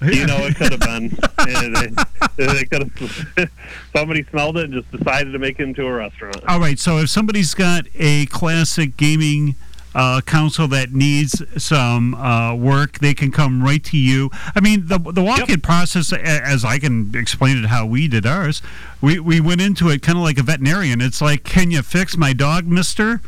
[0.00, 1.16] You know, it could have been.
[1.40, 1.96] it,
[2.38, 2.90] it, it could
[3.38, 3.50] have.
[3.96, 6.42] Somebody smelled it and just decided to make it into a restaurant.
[6.48, 6.78] All right.
[6.78, 9.54] So if somebody's got a classic gaming
[9.94, 14.30] uh, council that needs some uh, work, they can come right to you.
[14.54, 18.62] I mean, the the walk-in process, as I can explain it, how we did ours,
[19.00, 21.00] we we went into it kind of like a veterinarian.
[21.00, 23.20] It's like, can you fix my dog, Mister?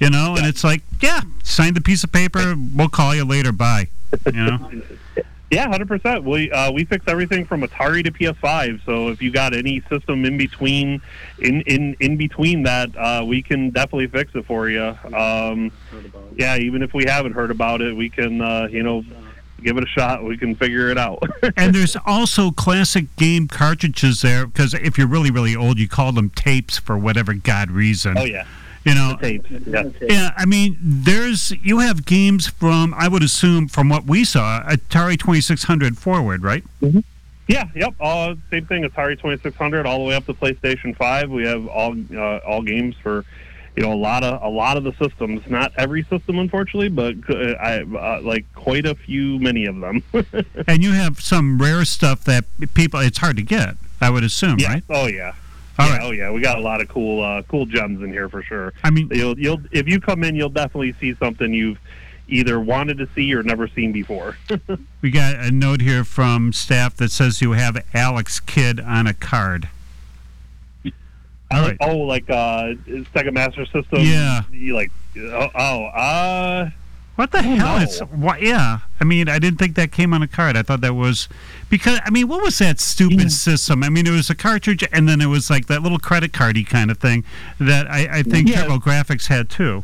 [0.00, 2.54] You know, and it's like, yeah, sign the piece of paper.
[2.74, 3.52] We'll call you later.
[3.52, 3.88] Bye.
[4.26, 4.70] You know.
[5.54, 6.24] Yeah, hundred percent.
[6.24, 8.84] We uh, we fix everything from Atari to PS5.
[8.84, 11.00] So if you got any system in between,
[11.38, 14.96] in in in between that, uh, we can definitely fix it for you.
[15.14, 15.70] Um,
[16.36, 19.04] yeah, even if we haven't heard about it, we can uh, you know
[19.62, 20.24] give it a shot.
[20.24, 21.22] We can figure it out.
[21.56, 26.10] and there's also classic game cartridges there because if you're really really old, you call
[26.10, 28.18] them tapes for whatever god reason.
[28.18, 28.46] oh yeah,
[28.84, 29.16] You know.
[29.20, 29.50] tapes.
[29.50, 29.88] Yeah.
[30.02, 34.62] Yeah, I mean, there's you have games from I would assume from what we saw
[34.62, 36.64] Atari 2600 forward, right?
[37.46, 37.94] Yeah, yep.
[38.00, 38.84] Uh, same thing.
[38.84, 41.30] Atari Twenty Six Hundred, all the way up to PlayStation Five.
[41.30, 43.24] We have all uh, all games for,
[43.76, 45.42] you know, a lot of a lot of the systems.
[45.48, 50.02] Not every system, unfortunately, but uh, I uh, like quite a few, many of them.
[50.66, 53.76] And you have some rare stuff that people it's hard to get.
[54.00, 54.74] I would assume, yeah.
[54.74, 54.84] right?
[54.88, 55.34] Oh yeah.
[55.78, 56.02] All yeah, right.
[56.02, 56.30] Oh yeah.
[56.30, 58.72] We got a lot of cool uh, cool gems in here for sure.
[58.82, 61.78] I mean, You'll you'll if you come in, you'll definitely see something you've
[62.28, 64.36] either wanted to see or never seen before.
[65.02, 69.14] we got a note here from staff that says you have Alex Kidd on a
[69.14, 69.68] card.
[71.50, 71.76] All right.
[71.80, 74.00] Oh, like uh, Sega Master System.
[74.00, 74.42] Yeah.
[74.50, 76.70] You like oh, oh uh.
[77.16, 77.78] What the hell?
[77.78, 78.42] It's what?
[78.42, 80.56] Yeah, I mean, I didn't think that came on a card.
[80.56, 81.28] I thought that was
[81.74, 83.82] because I mean, what was that stupid system?
[83.82, 86.64] I mean, it was a cartridge, and then it was like that little credit cardy
[86.64, 87.24] kind of thing
[87.58, 88.66] that I, I think Yeah.
[88.66, 89.82] TurboGrafx had too.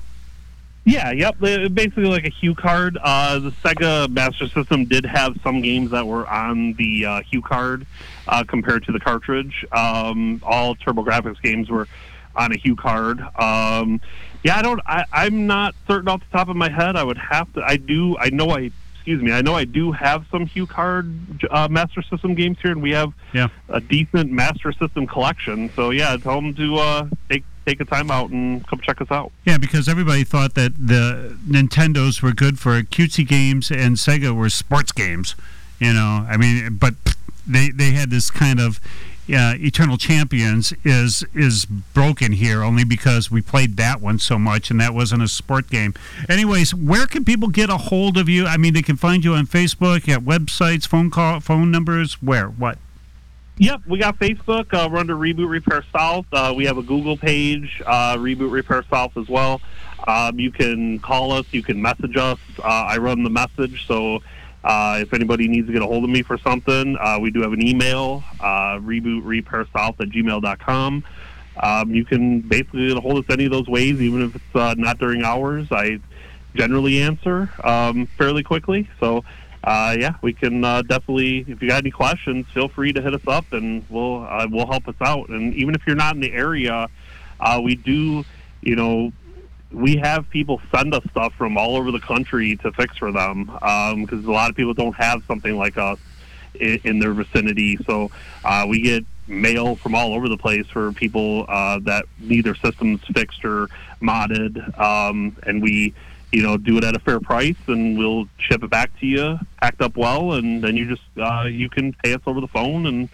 [0.85, 1.41] Yeah, yep.
[1.41, 2.97] Basically, like a HuCard.
[3.03, 7.87] Uh, the Sega Master System did have some games that were on the uh, HuCard
[8.29, 9.67] uh, compared to the cartridge.
[9.73, 11.89] Um, all TurboGrafx games were
[12.37, 13.19] on a HuCard.
[13.41, 14.01] Um,
[14.45, 14.81] yeah, I don't.
[14.87, 16.95] I, I'm not certain off the top of my head.
[16.95, 17.63] I would have to.
[17.63, 18.17] I do.
[18.17, 18.51] I know.
[18.51, 18.71] I
[19.11, 19.33] excuse me.
[19.37, 23.13] I know I do have some HuCard uh, Master System games here, and we have
[23.33, 23.49] Yeah.
[23.69, 25.71] a decent Master System collection.
[25.75, 29.11] So yeah, tell them to uh, take take a time out and come check us
[29.11, 29.33] out.
[29.45, 34.49] Yeah, because everybody thought that the Nintendos were good for cutesy games and Sega were
[34.49, 35.35] sports games.
[35.81, 36.95] You know, I mean, but
[37.47, 38.79] they they had this kind of
[39.29, 44.71] uh, Eternal Champions is is broken here only because we played that one so much
[44.71, 45.95] and that wasn't a sport game.
[46.29, 48.47] Anyways, where can people get a hold of you?
[48.47, 52.23] I mean, they can find you on Facebook, at websites, phone call, phone numbers.
[52.23, 52.49] Where?
[52.49, 52.79] What?
[53.59, 54.73] Yep, we got Facebook.
[54.73, 56.25] Uh, we're under Reboot Repair South.
[56.33, 59.61] Uh, we have a Google page, uh, Reboot Repair South as well.
[60.09, 61.45] Um, you can call us.
[61.53, 62.39] You can message us.
[62.59, 64.23] Uh, I run the message, so
[64.63, 67.41] uh, if anybody needs to get a hold of me for something, uh, we do
[67.43, 71.05] have an email, uh, rebootrepairsouth at gmail.com.
[71.63, 74.35] Um, you can basically get a hold of us any of those ways, even if
[74.35, 75.69] it's uh, not during hours.
[75.71, 76.01] I
[76.55, 78.89] generally answer um, fairly quickly.
[78.99, 79.25] So,
[79.65, 81.45] uh, yeah, we can uh, definitely.
[81.49, 84.67] If you got any questions, feel free to hit us up, and we'll uh, we'll
[84.67, 85.29] help us out.
[85.31, 86.89] And even if you're not in the area,
[87.63, 88.25] we do,
[88.63, 89.13] you know,
[89.73, 93.45] we have people send us stuff from all over the country to fix for them
[93.45, 95.99] because a lot of people don't have something like us
[96.55, 97.77] in, in their vicinity.
[97.87, 98.11] So
[98.45, 102.57] uh, we get mail from all over the place for people uh, that need their
[102.57, 103.69] systems fixed or
[104.03, 105.95] modded, um, and we,
[106.33, 109.39] you know, do it at a fair price, and we'll ship it back to you,
[109.63, 112.87] packed up well, and then you just uh, you can pay us over the phone,
[112.87, 113.09] and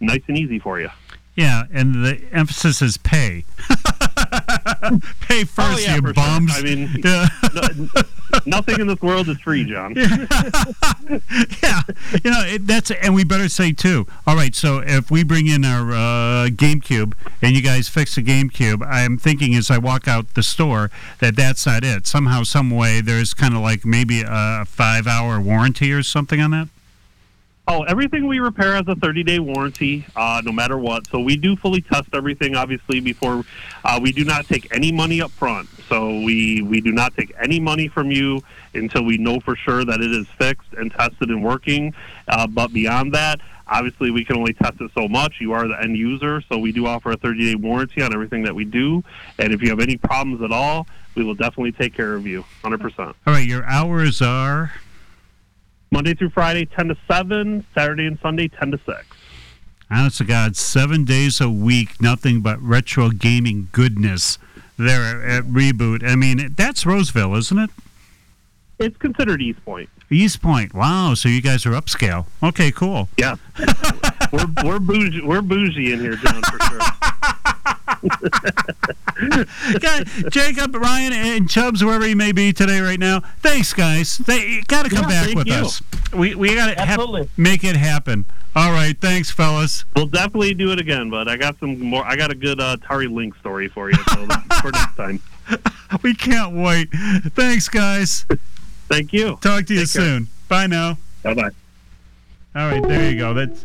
[0.00, 0.88] nice and easy for you.
[1.34, 3.44] Yeah, and the emphasis is pay.
[5.20, 6.14] pay first, Oh, yeah, you for sure.
[6.14, 6.52] bums.
[6.56, 7.28] I mean, Yeah.
[7.54, 8.02] no,
[8.44, 9.94] Nothing in this world is free, John.
[11.62, 11.80] yeah,
[12.22, 14.06] you know it, that's and we better say too.
[14.26, 18.22] All right, so if we bring in our uh, GameCube and you guys fix the
[18.22, 20.90] GameCube, I'm thinking as I walk out the store
[21.20, 22.06] that that's not it.
[22.06, 26.68] Somehow, some way, there's kind of like maybe a five-hour warranty or something on that.
[27.70, 31.06] Oh, everything we repair has a 30 day warranty, uh, no matter what.
[31.08, 33.44] So we do fully test everything, obviously, before
[33.84, 35.68] uh, we do not take any money up front.
[35.86, 38.42] So we, we do not take any money from you
[38.72, 41.94] until we know for sure that it is fixed and tested and working.
[42.26, 45.34] Uh, but beyond that, obviously, we can only test it so much.
[45.38, 48.44] You are the end user, so we do offer a 30 day warranty on everything
[48.44, 49.04] that we do.
[49.38, 52.46] And if you have any problems at all, we will definitely take care of you
[52.64, 52.98] 100%.
[52.98, 54.72] All right, your hours are.
[55.90, 59.06] Monday through Friday, 10 to 7, Saturday and Sunday, 10 to 6.
[59.90, 64.38] Honest to God, seven days a week, nothing but retro gaming goodness
[64.76, 66.06] there at Reboot.
[66.06, 67.70] I mean, that's Roseville, isn't it?
[68.78, 69.88] It's considered Eastpointe.
[70.10, 70.72] East Point.
[70.74, 72.26] Wow, so you guys are upscale.
[72.42, 73.08] Okay, cool.
[73.18, 73.36] Yeah.
[74.32, 76.80] we're, we're, bougie, we're bougie in here, John, for sure.
[79.80, 83.20] Guy, Jacob, Ryan, and Chubs, wherever you may be today, right now.
[83.40, 84.18] Thanks, guys.
[84.18, 85.54] They got to come Yeah, back with you.
[85.54, 85.82] us.
[86.14, 87.28] We we got to Absolutely.
[87.36, 88.24] make it happen.
[88.56, 89.84] All right, thanks, fellas.
[89.94, 92.04] We'll definitely do it again, but I got some more.
[92.06, 94.26] I got a good uh, Tari Link story for you so
[94.62, 95.20] for next time.
[96.02, 96.90] We can't wait.
[97.34, 98.26] Thanks, guys.
[98.88, 99.38] Thank you.
[99.40, 100.02] Talk to you Take care.
[100.02, 100.28] soon.
[100.46, 100.98] Bye now.
[101.22, 101.50] Bye bye.
[102.54, 103.32] All right, there you go.
[103.32, 103.64] That's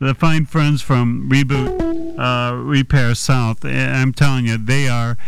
[0.00, 3.66] the fine friends from Reboot uh, Repair South.
[3.66, 5.18] I'm telling you, they are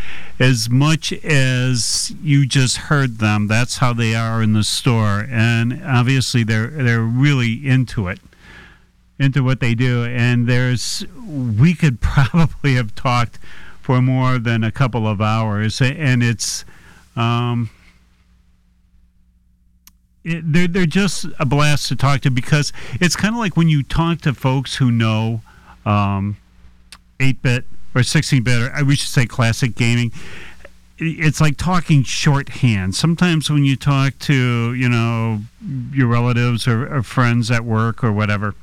[0.40, 3.48] as much as you just heard them.
[3.48, 8.20] That's how they are in the store, and obviously they're they're really into it,
[9.18, 10.04] into what they do.
[10.04, 13.38] And there's we could probably have talked
[13.82, 16.64] for more than a couple of hours, and it's.
[17.14, 17.68] Um,
[20.24, 23.82] they're they're just a blast to talk to because it's kind of like when you
[23.82, 25.40] talk to folks who know
[25.84, 26.36] um,
[27.18, 30.12] 8-bit or 16-bit or we should say classic gaming
[31.04, 32.94] it's like talking shorthand.
[32.94, 35.40] Sometimes when you talk to you know
[35.92, 38.54] your relatives or, or friends at work or whatever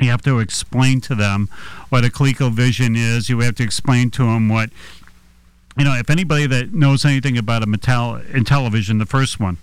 [0.00, 1.48] you have to explain to them
[1.90, 3.28] what a ColecoVision is.
[3.28, 4.70] You have to explain to them what
[5.76, 9.58] you know if anybody that knows anything about a Mattel Intellivision the first one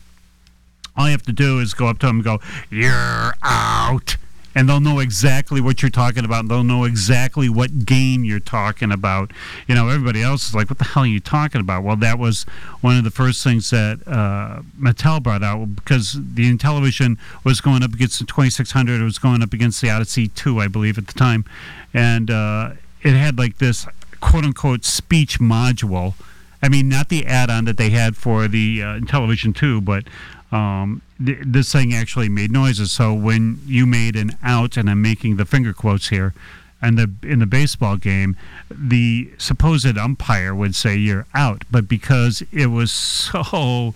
[0.96, 2.40] all you have to do is go up to them and go,
[2.70, 4.18] "You're out,"
[4.56, 6.48] and they'll know exactly what you're talking about.
[6.48, 9.32] They'll know exactly what game you're talking about.
[9.68, 12.20] You know, everybody else is like, "What the hell are you talking about?" Well, that
[12.20, 12.44] was
[12.82, 17.84] one of the first things that uh, Mattel brought out because the Intellivision was going
[17.84, 19.02] up against the 2600.
[19.02, 21.46] It was going up against the Odyssey 2, I believe, at the time,
[21.94, 22.72] and uh,
[23.02, 23.86] it had like this
[24.20, 26.14] quote unquote speech module.
[26.62, 30.04] I mean, not the add-on that they had for the uh, Intellivision 2, but
[30.52, 32.92] um, th- this thing actually made noises.
[32.92, 36.34] So when you made an out, and I'm making the finger quotes here,
[36.82, 38.36] and the in the baseball game,
[38.70, 43.94] the supposed umpire would say you're out, but because it was so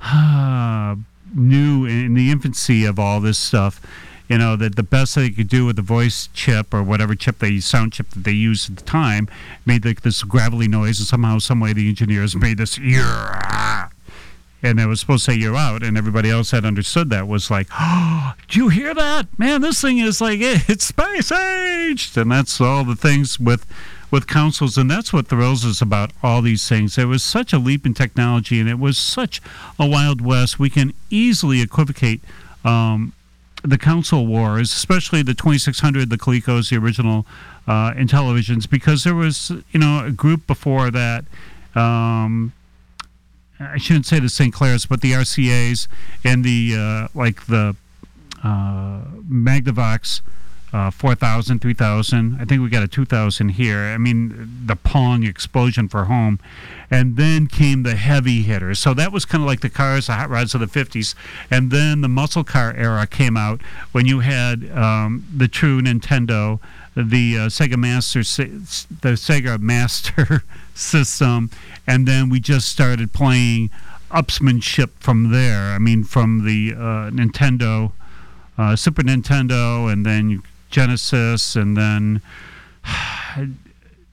[0.00, 0.96] uh,
[1.34, 3.80] new in the infancy of all this stuff,
[4.28, 7.38] you know that the best they could do with the voice chip or whatever chip
[7.38, 9.28] they sound chip that they used at the time
[9.66, 13.93] made like this gravelly noise, and somehow, some way, the engineers made this out
[14.64, 17.50] and it was supposed to say you're out, and everybody else had understood that was
[17.50, 19.26] like, oh, do you hear that?
[19.38, 23.66] Man, this thing is like it's space aged, and that's all the things with
[24.10, 26.94] with consoles, and that's what thrills us about all these things.
[26.94, 29.42] There was such a leap in technology, and it was such
[29.78, 30.58] a wild west.
[30.58, 32.22] We can easily equivocate.
[32.64, 33.12] Um,
[33.62, 37.26] the console wars, especially the 2600, the Colecos, the original
[37.66, 41.24] uh, Intellivisions, because there was, you know, a group before that.
[41.74, 42.52] Um,
[43.60, 44.52] I shouldn't say the St.
[44.52, 45.88] Clair's, but the RCA's
[46.24, 47.76] and the uh, like the
[48.42, 50.20] uh, Magnavox
[50.74, 52.36] uh, 4000, 3000.
[52.40, 53.78] I think we got a 2000 here.
[53.78, 56.40] I mean, the Pong explosion for home.
[56.90, 58.80] And then came the heavy hitters.
[58.80, 61.14] So that was kind of like the cars, the hot rods of the 50s.
[61.48, 63.62] And then the muscle car era came out
[63.92, 66.58] when you had um, the true Nintendo,
[66.94, 70.44] the uh, Sega Master, the Sega Master
[70.74, 71.50] system,
[71.86, 73.70] and then we just started playing
[74.10, 75.72] upsmanship from there.
[75.72, 77.92] I mean, from the uh, Nintendo,
[78.56, 82.22] uh, Super Nintendo, and then Genesis, and then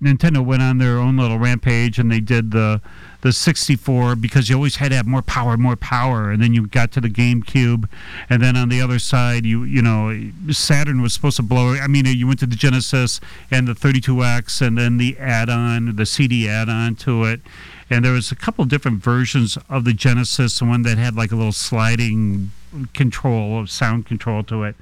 [0.02, 2.82] Nintendo went on their own little rampage and they did the
[3.22, 6.66] the 64 because you always had to have more power, more power, and then you
[6.68, 7.88] got to the GameCube,
[8.30, 11.76] and then on the other side, you you know Saturn was supposed to blow.
[11.76, 13.20] I mean, you went to the Genesis
[13.50, 17.42] and the 32X, and then the add-on, the CD add-on to it,
[17.90, 21.36] and there was a couple different versions of the Genesis, one that had like a
[21.36, 22.52] little sliding
[22.94, 24.76] control, sound control to it.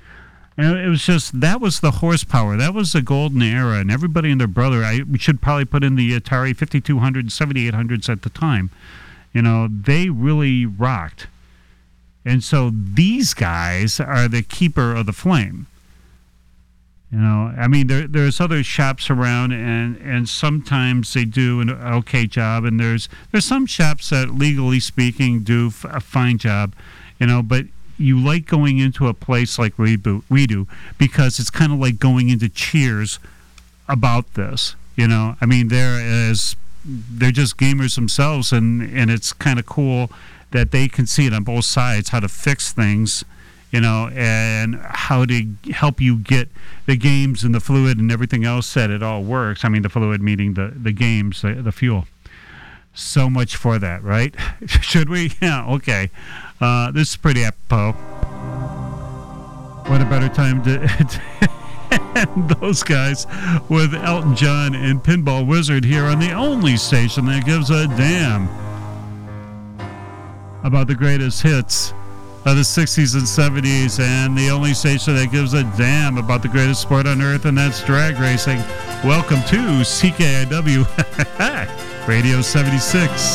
[0.60, 2.58] And it was just that was the horsepower.
[2.58, 4.84] That was the golden era, and everybody and their brother.
[4.84, 8.70] I we should probably put in the Atari 5200 7800s at the time.
[9.32, 11.28] You know, they really rocked.
[12.26, 15.68] And so these guys are the keeper of the flame.
[17.10, 21.70] You know, I mean, there, there's other shops around, and, and sometimes they do an
[21.70, 26.76] okay job, and there's there's some shops that, legally speaking, do f- a fine job.
[27.18, 27.66] You know, but
[28.00, 30.68] you like going into a place like Reboot, we do
[30.98, 33.20] because it's kind of like going into Cheers
[33.88, 34.76] about this.
[34.96, 36.56] You know, I mean, they're as
[36.86, 40.10] they're just gamers themselves, and and it's kind of cool
[40.52, 43.24] that they can see it on both sides how to fix things.
[43.72, 46.50] You know, and how to help you get
[46.88, 49.64] the games and the fluid and everything else that it all works.
[49.64, 52.08] I mean, the fluid meaning the the games, the, the fuel.
[52.96, 54.34] So much for that, right?
[54.82, 55.34] Should we?
[55.40, 56.10] Yeah, okay.
[56.62, 57.94] Uh, this is pretty apropos.
[59.90, 61.22] What a better time to, to
[62.16, 63.26] end those guys
[63.70, 68.50] with Elton John and Pinball Wizard here on the only station that gives a damn
[70.64, 71.94] about the greatest hits
[72.46, 76.48] of the 60s and 70s, and the only station that gives a damn about the
[76.48, 78.58] greatest sport on earth, and that's drag racing.
[79.04, 80.86] Welcome to CKIW
[82.08, 83.22] Radio 76.